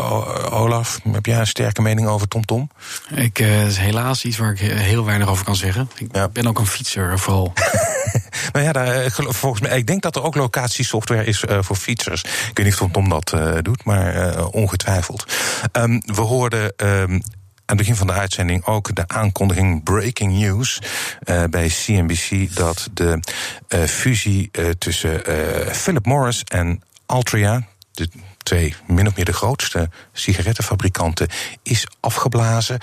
Olaf? 0.52 1.00
Heb 1.12 1.26
jij 1.26 1.40
een 1.40 1.48
sterke 1.48 1.82
mening 1.82 2.08
over 2.08 2.28
TomTom? 2.28 2.70
Tom? 3.10 3.18
Ik, 3.18 3.40
uh, 3.40 3.66
is 3.66 3.78
helaas 3.78 4.26
iets 4.26 4.38
waar 4.38 4.52
ik 4.52 4.60
heel 4.60 5.06
weinig 5.06 5.28
over 5.28 5.46
kan 5.46 5.56
zeggen. 5.56 5.90
Ik 5.98 6.16
ja. 6.16 6.28
ben 6.28 6.48
ook 6.48 6.60
een 6.60 6.68
fietser 6.68 7.20
vooral. 7.20 7.54
nou 8.54 8.66
ja, 8.66 8.72
daar, 8.72 9.12
volgens 9.12 9.62
mij, 9.62 9.78
ik 9.78 9.88
denk 9.88 10.02
dat 10.02 10.16
er 10.16 10.24
ook 10.24 10.36
locatiesoftware 10.36 11.26
is 11.26 11.44
voor 11.60 11.76
fietsers. 11.76 12.24
Ik 12.24 12.52
weet 12.54 12.66
niet 12.66 12.74
of 12.74 12.80
TomTom 12.80 13.10
dat 13.10 13.36
doet, 13.62 13.84
maar 13.84 14.38
ongetwijfeld. 14.46 15.26
Um, 15.72 16.02
we 16.06 16.22
hoorden 16.22 16.74
um, 16.78 17.22
aan 17.22 17.41
het 17.78 17.88
begin 17.88 17.96
van 17.96 18.08
de 18.08 18.13
uitzending 18.13 18.66
ook 18.66 18.96
de 18.96 19.08
aankondiging 19.08 19.84
breaking 19.84 20.32
news 20.32 20.82
uh, 21.25 21.44
bij 21.44 21.68
CNBC 21.68 22.56
dat 22.56 22.90
de 22.94 23.20
uh, 23.70 23.84
fusie 23.84 24.50
uh, 24.51 24.70
tussen 24.70 25.22
Philip 25.75 26.06
Morris 26.06 26.44
en 26.44 26.82
Altria, 27.06 27.68
de 27.92 28.10
twee 28.38 28.75
min 28.88 29.08
of 29.08 29.16
meer 29.16 29.25
de 29.25 29.34
grootste 29.34 29.90
sigarettenfabrikanten, 30.13 31.28
is 31.63 31.88
afgeblazen. 32.00 32.80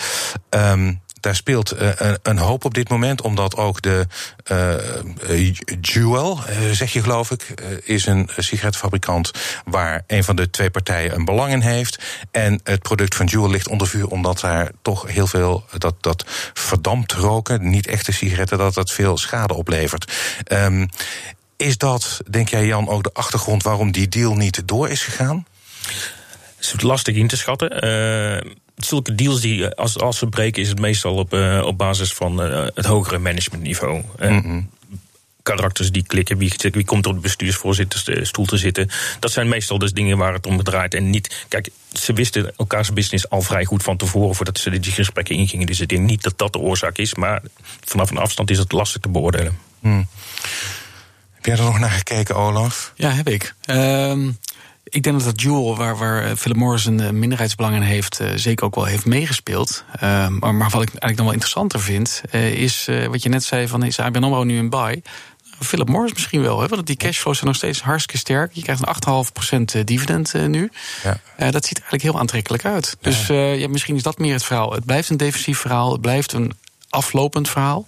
Um, 0.51 1.01
daar 1.21 1.37
speelt 1.37 1.81
uh, 1.81 1.91
een 2.23 2.39
hoop 2.39 2.65
op 2.65 2.75
dit 2.75 2.89
moment, 2.89 3.21
omdat 3.21 3.57
ook 3.57 3.83
de 3.83 4.07
uh, 4.51 5.55
Jewel, 5.81 6.41
zeg 6.73 6.93
je 6.93 7.03
geloof 7.03 7.31
ik, 7.31 7.55
is 7.85 8.07
een 8.07 8.29
sigaretfabrikant 8.37 9.31
waar 9.65 10.03
een 10.07 10.25
van 10.25 10.37
de 10.37 10.51
twee 10.51 10.71
partijen 10.71 11.15
een 11.15 11.25
belang 11.25 11.53
in 11.53 11.61
heeft. 11.61 11.99
En 12.31 12.61
het 12.65 12.83
product 12.83 13.15
van 13.15 13.27
Jewel 13.27 13.51
ligt 13.51 13.69
onder 13.69 13.87
vuur, 13.87 14.07
omdat 14.07 14.41
daar 14.41 14.71
toch 14.83 15.07
heel 15.07 15.27
veel 15.27 15.65
dat, 15.79 15.95
dat 16.01 16.25
verdampt 16.53 17.13
roken, 17.13 17.71
niet 17.71 17.87
echte 17.87 18.13
sigaretten, 18.13 18.59
dat 18.59 18.75
dat 18.75 18.91
veel 18.91 19.17
schade 19.19 19.55
oplevert. 19.55 20.13
Um, 20.53 20.89
is 21.57 21.79
dat, 21.79 22.21
denk 22.31 22.49
jij 22.49 22.67
Jan, 22.67 22.89
ook 22.89 23.03
de 23.03 23.13
achtergrond 23.13 23.63
waarom 23.63 23.93
die 23.93 24.09
deal 24.09 24.35
niet 24.35 24.63
door 24.65 24.89
is 24.89 25.03
gegaan? 25.03 25.47
Het 26.57 26.75
is 26.75 26.81
lastig 26.81 27.15
in 27.15 27.29
te 27.29 27.37
schatten. 27.37 27.85
Uh, 27.85 28.53
zulke 28.85 29.15
deals 29.15 29.41
die 29.41 29.67
eh, 29.67 29.71
als, 29.71 29.99
als 29.99 30.19
ze 30.19 30.27
breken, 30.27 30.63
is 30.63 30.69
het 30.69 30.81
meestal 30.81 31.15
op, 31.15 31.35
uh, 31.35 31.63
op 31.65 31.79
basis 31.79 32.13
van 32.13 32.47
uh, 32.47 32.67
het 32.75 32.87
hogere 32.87 33.19
managementniveau. 33.19 34.03
Mm 34.19 34.41
-hmm. 34.41 34.71
Karakters 35.43 35.93
die 35.93 36.07
klikken, 36.07 36.39
wie, 36.39 36.53
wie 36.73 36.85
komt 36.85 37.07
op 37.07 37.15
de 37.15 37.21
bestuursvoorzittersstoel 37.21 38.45
te 38.45 38.57
zitten. 38.57 38.91
Dat 39.19 39.31
zijn 39.31 39.49
meestal 39.49 39.79
dus 39.79 39.93
dingen 39.93 40.19
waar 40.19 40.33
het 40.33 40.47
om 40.47 40.63
draait. 40.63 40.95
En 40.95 41.11
niet, 41.11 41.47
kijk, 41.49 41.69
ze 41.93 42.13
wisten 42.13 42.53
elkaars 42.57 42.93
business 42.93 43.31
al 43.31 43.43
vrij 43.43 43.65
goed 43.65 43.83
van 43.83 43.97
tevoren 43.97 44.35
voordat 44.35 44.59
ze 44.59 44.81
die 44.81 44.93
gesprekken 44.93 45.35
ingingen. 45.35 45.67
Dus 45.67 45.81
ik 45.81 45.89
denk 45.89 46.07
niet 46.07 46.23
dat 46.23 46.39
dat 46.39 46.53
de 46.53 46.59
oorzaak 46.59 46.99
is, 46.99 47.15
maar 47.15 47.43
vanaf 47.85 48.11
een 48.11 48.19
afstand 48.19 48.51
is 48.51 48.59
het 48.59 48.73
lastig 48.73 49.01
te 49.01 49.09
beoordelen. 49.09 49.59
Mm. 49.81 50.07
Heb 51.35 51.45
jij 51.45 51.57
er 51.57 51.63
nog 51.63 51.79
naar 51.79 51.91
gekeken, 51.91 52.37
Olaf? 52.37 52.93
Ja, 52.97 53.11
heb 53.11 53.29
ik. 53.29 53.55
Uh, 53.71 54.29
ik 54.89 55.03
denk 55.03 55.17
dat 55.17 55.25
dat 55.25 55.41
Jewel, 55.41 55.77
waar, 55.77 55.97
waar 55.97 56.25
eh, 56.25 56.37
Philip 56.37 56.57
Morris 56.57 56.85
een 56.85 57.01
eh, 57.01 57.11
minderheidsbelang 57.11 57.77
in 57.77 57.83
heeft, 57.83 58.21
uh, 58.21 58.29
zeker 58.35 58.65
ook 58.65 58.75
wel 58.75 58.85
heeft 58.85 59.07
meegespeeld. 59.07 59.85
Uh, 59.95 60.01
maar, 60.29 60.55
maar, 60.55 60.71
wat 60.71 60.83
ik 60.83 60.89
eigenlijk 60.89 61.17
nog 61.17 61.25
wel 61.25 61.33
interessanter 61.33 61.81
vind, 61.81 62.23
is 62.33 62.89
wat 63.11 63.23
je 63.23 63.29
net 63.29 63.45
zei: 63.45 63.69
van 63.69 63.83
is 63.83 63.99
ABN 63.99 64.23
Amro 64.23 64.45
nu 64.45 64.59
een 64.59 64.71
buy? 64.71 65.03
Philip 65.61 65.89
Morris 65.89 66.13
misschien 66.13 66.43
wel, 66.43 66.61
hè? 66.61 66.69
want 66.69 66.87
die 66.87 66.97
cashflows 66.97 67.37
zijn 67.37 67.49
nog 67.49 67.57
steeds 67.57 67.83
hartstikke 67.83 68.19
sterk. 68.19 68.53
Je 68.53 68.63
krijgt 68.63 68.83
een 69.07 69.25
8,5% 69.81 69.85
dividend 69.85 70.33
nu. 70.33 70.71
Ja. 71.03 71.51
dat 71.51 71.65
ziet 71.65 71.77
er 71.77 71.83
eigenlijk 71.83 72.03
heel 72.03 72.19
aantrekkelijk 72.19 72.65
uit. 72.65 72.97
Dus 73.01 73.27
ja, 73.27 73.69
misschien 73.69 73.97
is 73.97 74.03
dat 74.03 74.19
meer 74.19 74.33
het 74.33 74.45
verhaal. 74.45 74.73
Het 74.73 74.85
blijft 74.85 75.11
een 75.11 75.17
defensief 75.17 75.59
verhaal. 75.59 75.93
Het 75.93 76.01
blijft 76.01 76.33
een 76.33 76.53
aflopend 76.91 77.49
verhaal. 77.49 77.87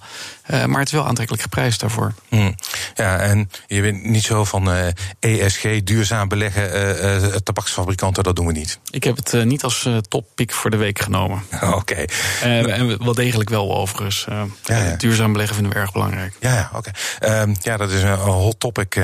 Uh, 0.51 0.65
maar 0.65 0.79
het 0.79 0.89
is 0.89 0.95
wel 0.95 1.07
aantrekkelijk 1.07 1.43
geprijsd 1.43 1.81
daarvoor. 1.81 2.15
Hmm. 2.29 2.55
Ja, 2.95 3.19
en 3.19 3.51
je 3.67 3.81
bent 3.81 4.05
niet 4.05 4.23
zo 4.23 4.45
van 4.45 4.69
uh, 4.69 4.87
eh, 4.89 5.45
ESG, 5.45 5.83
duurzaam 5.85 6.29
beleggen, 6.29 6.97
uh, 7.05 7.35
tabaksfabrikanten, 7.37 8.23
dat 8.23 8.37
doen 8.37 8.47
we 8.47 8.53
niet. 8.53 8.79
Ik 8.91 9.05
heb 9.05 9.17
het 9.17 9.45
niet 9.45 9.65
als 9.65 9.89
toppick 10.09 10.53
voor 10.53 10.71
de 10.71 10.77
week 10.77 10.99
genomen. 10.99 11.43
Oké. 11.63 11.77
Okay. 11.77 12.07
en 12.41 13.05
wel 13.05 13.15
degelijk 13.15 13.49
wel 13.49 13.77
overigens. 13.77 14.27
Ja, 14.29 14.47
ja. 14.63 14.97
Duurzaam 14.97 15.33
beleggen 15.33 15.55
vinden 15.55 15.75
we 15.75 15.81
erg 15.81 15.93
belangrijk. 15.93 16.35
Ja, 16.41 16.55
ja 16.55 16.71
oké. 16.75 16.91
Okay. 17.19 17.41
Um, 17.41 17.57
ja, 17.63 17.77
dat 17.77 17.91
is 17.91 18.03
een 18.03 18.17
hot 18.17 18.61
topic, 18.61 19.01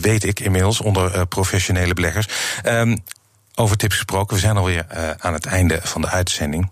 weet 0.00 0.24
ik 0.24 0.40
inmiddels, 0.40 0.80
onder 0.80 1.26
professionele 1.26 1.94
beleggers. 1.94 2.28
Um, 2.64 3.02
over 3.54 3.76
tips 3.76 3.94
gesproken, 3.94 4.34
we 4.34 4.40
zijn 4.40 4.56
alweer 4.56 4.86
aan 5.18 5.32
het 5.32 5.46
einde 5.46 5.80
van 5.82 6.00
de 6.00 6.08
uitzending. 6.08 6.70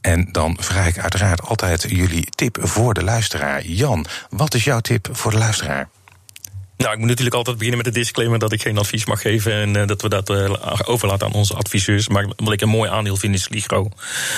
En 0.00 0.28
dan 0.32 0.56
vraag 0.60 0.86
ik 0.86 0.98
uiteraard 0.98 1.42
altijd 1.42 1.84
jullie 1.88 2.26
tip 2.30 2.58
voor 2.60 2.94
de 2.94 3.02
luisteraar. 3.02 3.64
Jan, 3.64 4.06
wat 4.30 4.54
is 4.54 4.64
jouw 4.64 4.80
tip 4.80 5.08
voor 5.12 5.30
de 5.30 5.38
luisteraar? 5.38 5.88
Nou, 6.82 6.94
ik 6.94 7.00
moet 7.00 7.08
natuurlijk 7.08 7.36
altijd 7.36 7.56
beginnen 7.56 7.84
met 7.84 7.94
de 7.94 8.00
disclaimer 8.00 8.38
dat 8.38 8.52
ik 8.52 8.62
geen 8.62 8.78
advies 8.78 9.06
mag 9.06 9.20
geven 9.20 9.52
en 9.52 9.76
uh, 9.76 9.86
dat 9.86 10.02
we 10.02 10.08
dat 10.08 10.30
uh, 10.30 10.52
overlaten 10.84 11.26
aan 11.26 11.32
onze 11.32 11.54
adviseurs. 11.54 12.08
Maar 12.08 12.26
wat 12.36 12.52
ik 12.52 12.60
een 12.60 12.68
mooi 12.68 12.90
aandeel 12.90 13.16
vind 13.16 13.34
is 13.34 13.42
Sligro. 13.42 13.88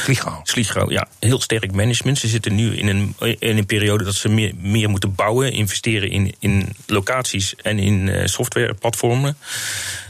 Sligro? 0.02 0.40
Sligro, 0.42 0.90
ja. 0.90 1.08
Heel 1.20 1.40
sterk 1.40 1.72
management. 1.72 2.18
Ze 2.18 2.28
zitten 2.28 2.54
nu 2.54 2.76
in 2.76 2.86
een, 2.88 3.14
in 3.38 3.58
een 3.58 3.66
periode 3.66 4.04
dat 4.04 4.14
ze 4.14 4.28
meer, 4.28 4.52
meer 4.56 4.90
moeten 4.90 5.14
bouwen, 5.14 5.52
investeren 5.52 6.10
in, 6.10 6.34
in 6.38 6.76
locaties 6.86 7.54
en 7.56 7.78
in 7.78 8.06
uh, 8.06 8.26
softwareplatformen. 8.26 9.36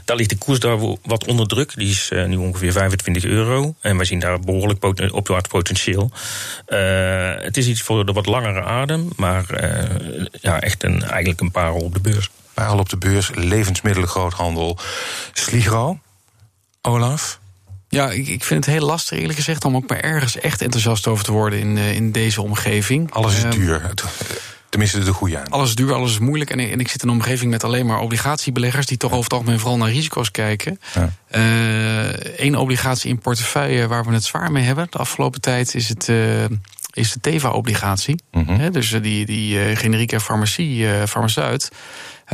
Daar 0.05 0.15
ligt 0.15 0.29
de 0.29 0.37
koers 0.37 0.59
daar 0.59 0.77
wat 1.03 1.25
onder 1.25 1.47
druk. 1.47 1.75
Die 1.75 1.89
is 1.89 2.09
uh, 2.13 2.25
nu 2.25 2.35
ongeveer 2.35 2.71
25 2.71 3.23
euro. 3.25 3.75
En 3.81 3.97
wij 3.97 4.05
zien 4.05 4.19
daar 4.19 4.39
behoorlijk 4.39 4.79
pot 4.79 5.11
opwaarts 5.11 5.47
potentieel. 5.47 6.11
Uh, 6.67 7.33
het 7.37 7.57
is 7.57 7.67
iets 7.67 7.81
voor 7.81 8.05
de 8.05 8.11
wat 8.11 8.25
langere 8.25 8.63
adem. 8.63 9.09
Maar 9.15 9.45
uh, 9.63 10.25
ja, 10.41 10.61
echt 10.61 10.83
een, 10.83 11.03
eigenlijk 11.03 11.41
een 11.41 11.51
parel 11.51 11.79
op 11.79 11.93
de 11.93 11.99
beurs. 11.99 12.29
Parel 12.53 12.79
op 12.79 12.89
de 12.89 12.97
beurs, 12.97 13.29
levensmiddelengroothandel. 13.33 14.77
Sligro, 15.33 15.99
Olaf? 16.81 17.39
Ja, 17.89 18.11
ik, 18.11 18.27
ik 18.27 18.43
vind 18.43 18.65
het 18.65 18.75
heel 18.75 18.85
lastig 18.85 19.19
eerlijk 19.19 19.37
gezegd 19.37 19.65
om 19.65 19.75
ook 19.75 19.89
maar 19.89 19.99
ergens 19.99 20.39
echt 20.39 20.61
enthousiast 20.61 21.07
over 21.07 21.23
te 21.23 21.31
worden 21.31 21.59
in, 21.59 21.77
in 21.77 22.11
deze 22.11 22.41
omgeving. 22.41 23.11
Alles 23.11 23.35
is 23.35 23.43
ehm, 23.43 23.51
duur. 23.51 23.93
Tenminste, 24.75 25.03
de 25.03 25.13
goede 25.13 25.39
aan. 25.39 25.49
Alles 25.49 25.69
is 25.69 25.75
duur, 25.75 25.93
alles 25.93 26.11
is 26.11 26.19
moeilijk. 26.19 26.49
En, 26.49 26.59
en 26.59 26.79
ik 26.79 26.87
zit 26.87 27.03
in 27.03 27.07
een 27.07 27.13
omgeving 27.13 27.51
met 27.51 27.63
alleen 27.63 27.85
maar 27.85 27.99
obligatiebeleggers 27.99 28.85
die 28.85 28.97
toch 28.97 29.11
over 29.11 29.23
het 29.23 29.33
algemeen 29.33 29.59
vooral 29.59 29.77
naar 29.77 29.91
risico's 29.91 30.31
kijken. 30.31 30.79
Eén 32.35 32.53
uh, 32.53 32.59
obligatie 32.59 33.09
in 33.09 33.19
portefeuille 33.19 33.87
waar 33.87 34.05
we 34.05 34.13
het 34.13 34.23
zwaar 34.23 34.51
mee 34.51 34.63
hebben 34.63 34.87
de 34.89 34.97
afgelopen 34.97 35.41
tijd 35.41 35.75
is 35.75 35.89
het. 35.89 36.07
Uh, 36.07 36.43
is 36.91 37.11
de 37.11 37.19
Teva-obligatie. 37.19 38.21
Mm 38.31 38.45
-hmm. 38.45 38.71
dus 38.71 38.89
die, 39.01 39.25
die 39.25 39.69
uh, 39.69 39.77
generieke 39.77 40.19
farmacie, 40.19 41.07
farmaceut. 41.07 41.71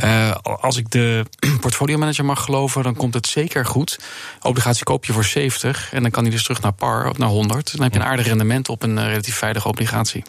Uh, 0.04 0.30
als 0.42 0.76
ik 0.76 0.90
de 0.90 1.24
portfolio 1.60 1.98
manager 1.98 2.24
mag 2.24 2.44
geloven, 2.44 2.82
dan 2.82 2.94
komt 2.94 3.14
het 3.14 3.26
zeker 3.26 3.66
goed. 3.66 3.98
Obligatie 4.40 4.84
koop 4.84 5.04
je 5.04 5.12
voor 5.12 5.24
70 5.24 5.92
en 5.92 6.02
dan 6.02 6.10
kan 6.10 6.22
hij 6.22 6.32
dus 6.32 6.42
terug 6.42 6.60
naar 6.60 6.72
par 6.72 7.08
of 7.08 7.18
naar 7.18 7.28
100. 7.28 7.72
Dan 7.72 7.82
heb 7.82 7.92
je 7.92 7.98
een 7.98 8.06
aardig 8.06 8.26
rendement 8.26 8.68
op 8.68 8.82
een 8.82 9.08
relatief 9.08 9.36
veilige 9.36 9.68
obligatie. 9.68 10.24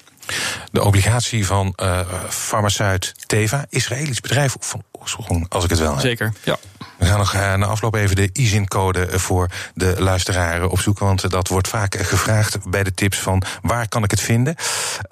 De 0.72 0.84
obligatie 0.84 1.46
van 1.46 1.74
uh, 1.84 2.00
farmaceut 2.30 3.14
Teva, 3.26 3.66
Israëlisch 3.70 4.22
bedrijf 4.22 4.56
van 4.60 4.84
oorsprong, 4.92 5.46
als 5.50 5.64
ik 5.64 5.70
het 5.70 5.80
wel 5.80 5.92
heb. 5.92 6.00
Zeker, 6.00 6.34
ja. 6.44 6.58
We 6.98 7.06
gaan 7.06 7.18
nog 7.18 7.34
uh, 7.34 7.54
na 7.54 7.66
afloop 7.66 7.96
even 7.96 8.16
de 8.16 8.30
ISIN-code 8.34 9.20
voor 9.20 9.50
de 9.74 9.96
luisteraren 9.98 10.70
opzoeken. 10.70 11.06
Want 11.06 11.30
dat 11.30 11.48
wordt 11.48 11.68
vaak 11.68 11.96
gevraagd 11.96 12.70
bij 12.70 12.84
de 12.84 12.94
tips 12.94 13.18
van 13.18 13.44
waar 13.62 13.88
kan 13.88 14.04
ik 14.04 14.12
het 14.12 14.22
vinden. 14.22 14.56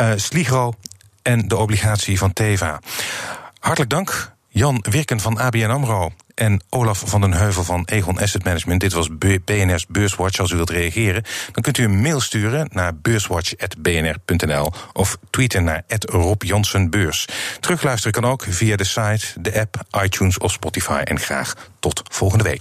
Uh, 0.02 0.12
Sligro 0.15 0.74
en 1.21 1.47
de 1.47 1.58
obligatie 1.58 2.17
van 2.17 2.34
Teva. 2.34 2.80
Hartelijk 3.60 3.91
dank, 3.91 4.32
Jan 4.54 4.86
Wirken 4.90 5.20
van 5.20 5.38
ABN 5.38 5.70
AMRO 5.70 6.12
en 6.36 6.62
Olaf 6.70 7.04
van 7.06 7.22
den 7.22 7.34
Heuvel 7.34 7.64
van 7.64 7.86
Egon 7.86 8.20
Asset 8.20 8.44
Management. 8.44 8.80
Dit 8.80 8.94
was 8.94 9.10
BNR's 9.46 9.86
Beurswatch. 9.88 10.40
Als 10.40 10.52
u 10.52 10.56
wilt 10.56 10.70
reageren, 10.70 11.24
dan 11.52 11.64
kunt 11.64 11.78
u 11.78 11.84
een 11.84 12.02
mail 12.02 12.20
sturen 12.20 12.68
naar 12.72 12.96
beurswatch.bnr.nl 12.96 14.74
of 14.94 15.18
tweeten 15.30 15.64
naar 15.64 15.84
Rob 15.88 16.44
Beurs. 16.90 17.28
Terugluisteren 17.60 18.22
kan 18.22 18.32
ook 18.32 18.46
via 18.50 18.76
de 18.76 18.84
site, 18.84 19.26
de 19.42 19.60
app, 19.60 19.84
iTunes 20.04 20.38
of 20.38 20.52
Spotify. 20.52 21.02
En 21.04 21.20
graag 21.20 21.70
tot 21.80 22.02
volgende 22.10 22.44
week. 22.44 22.60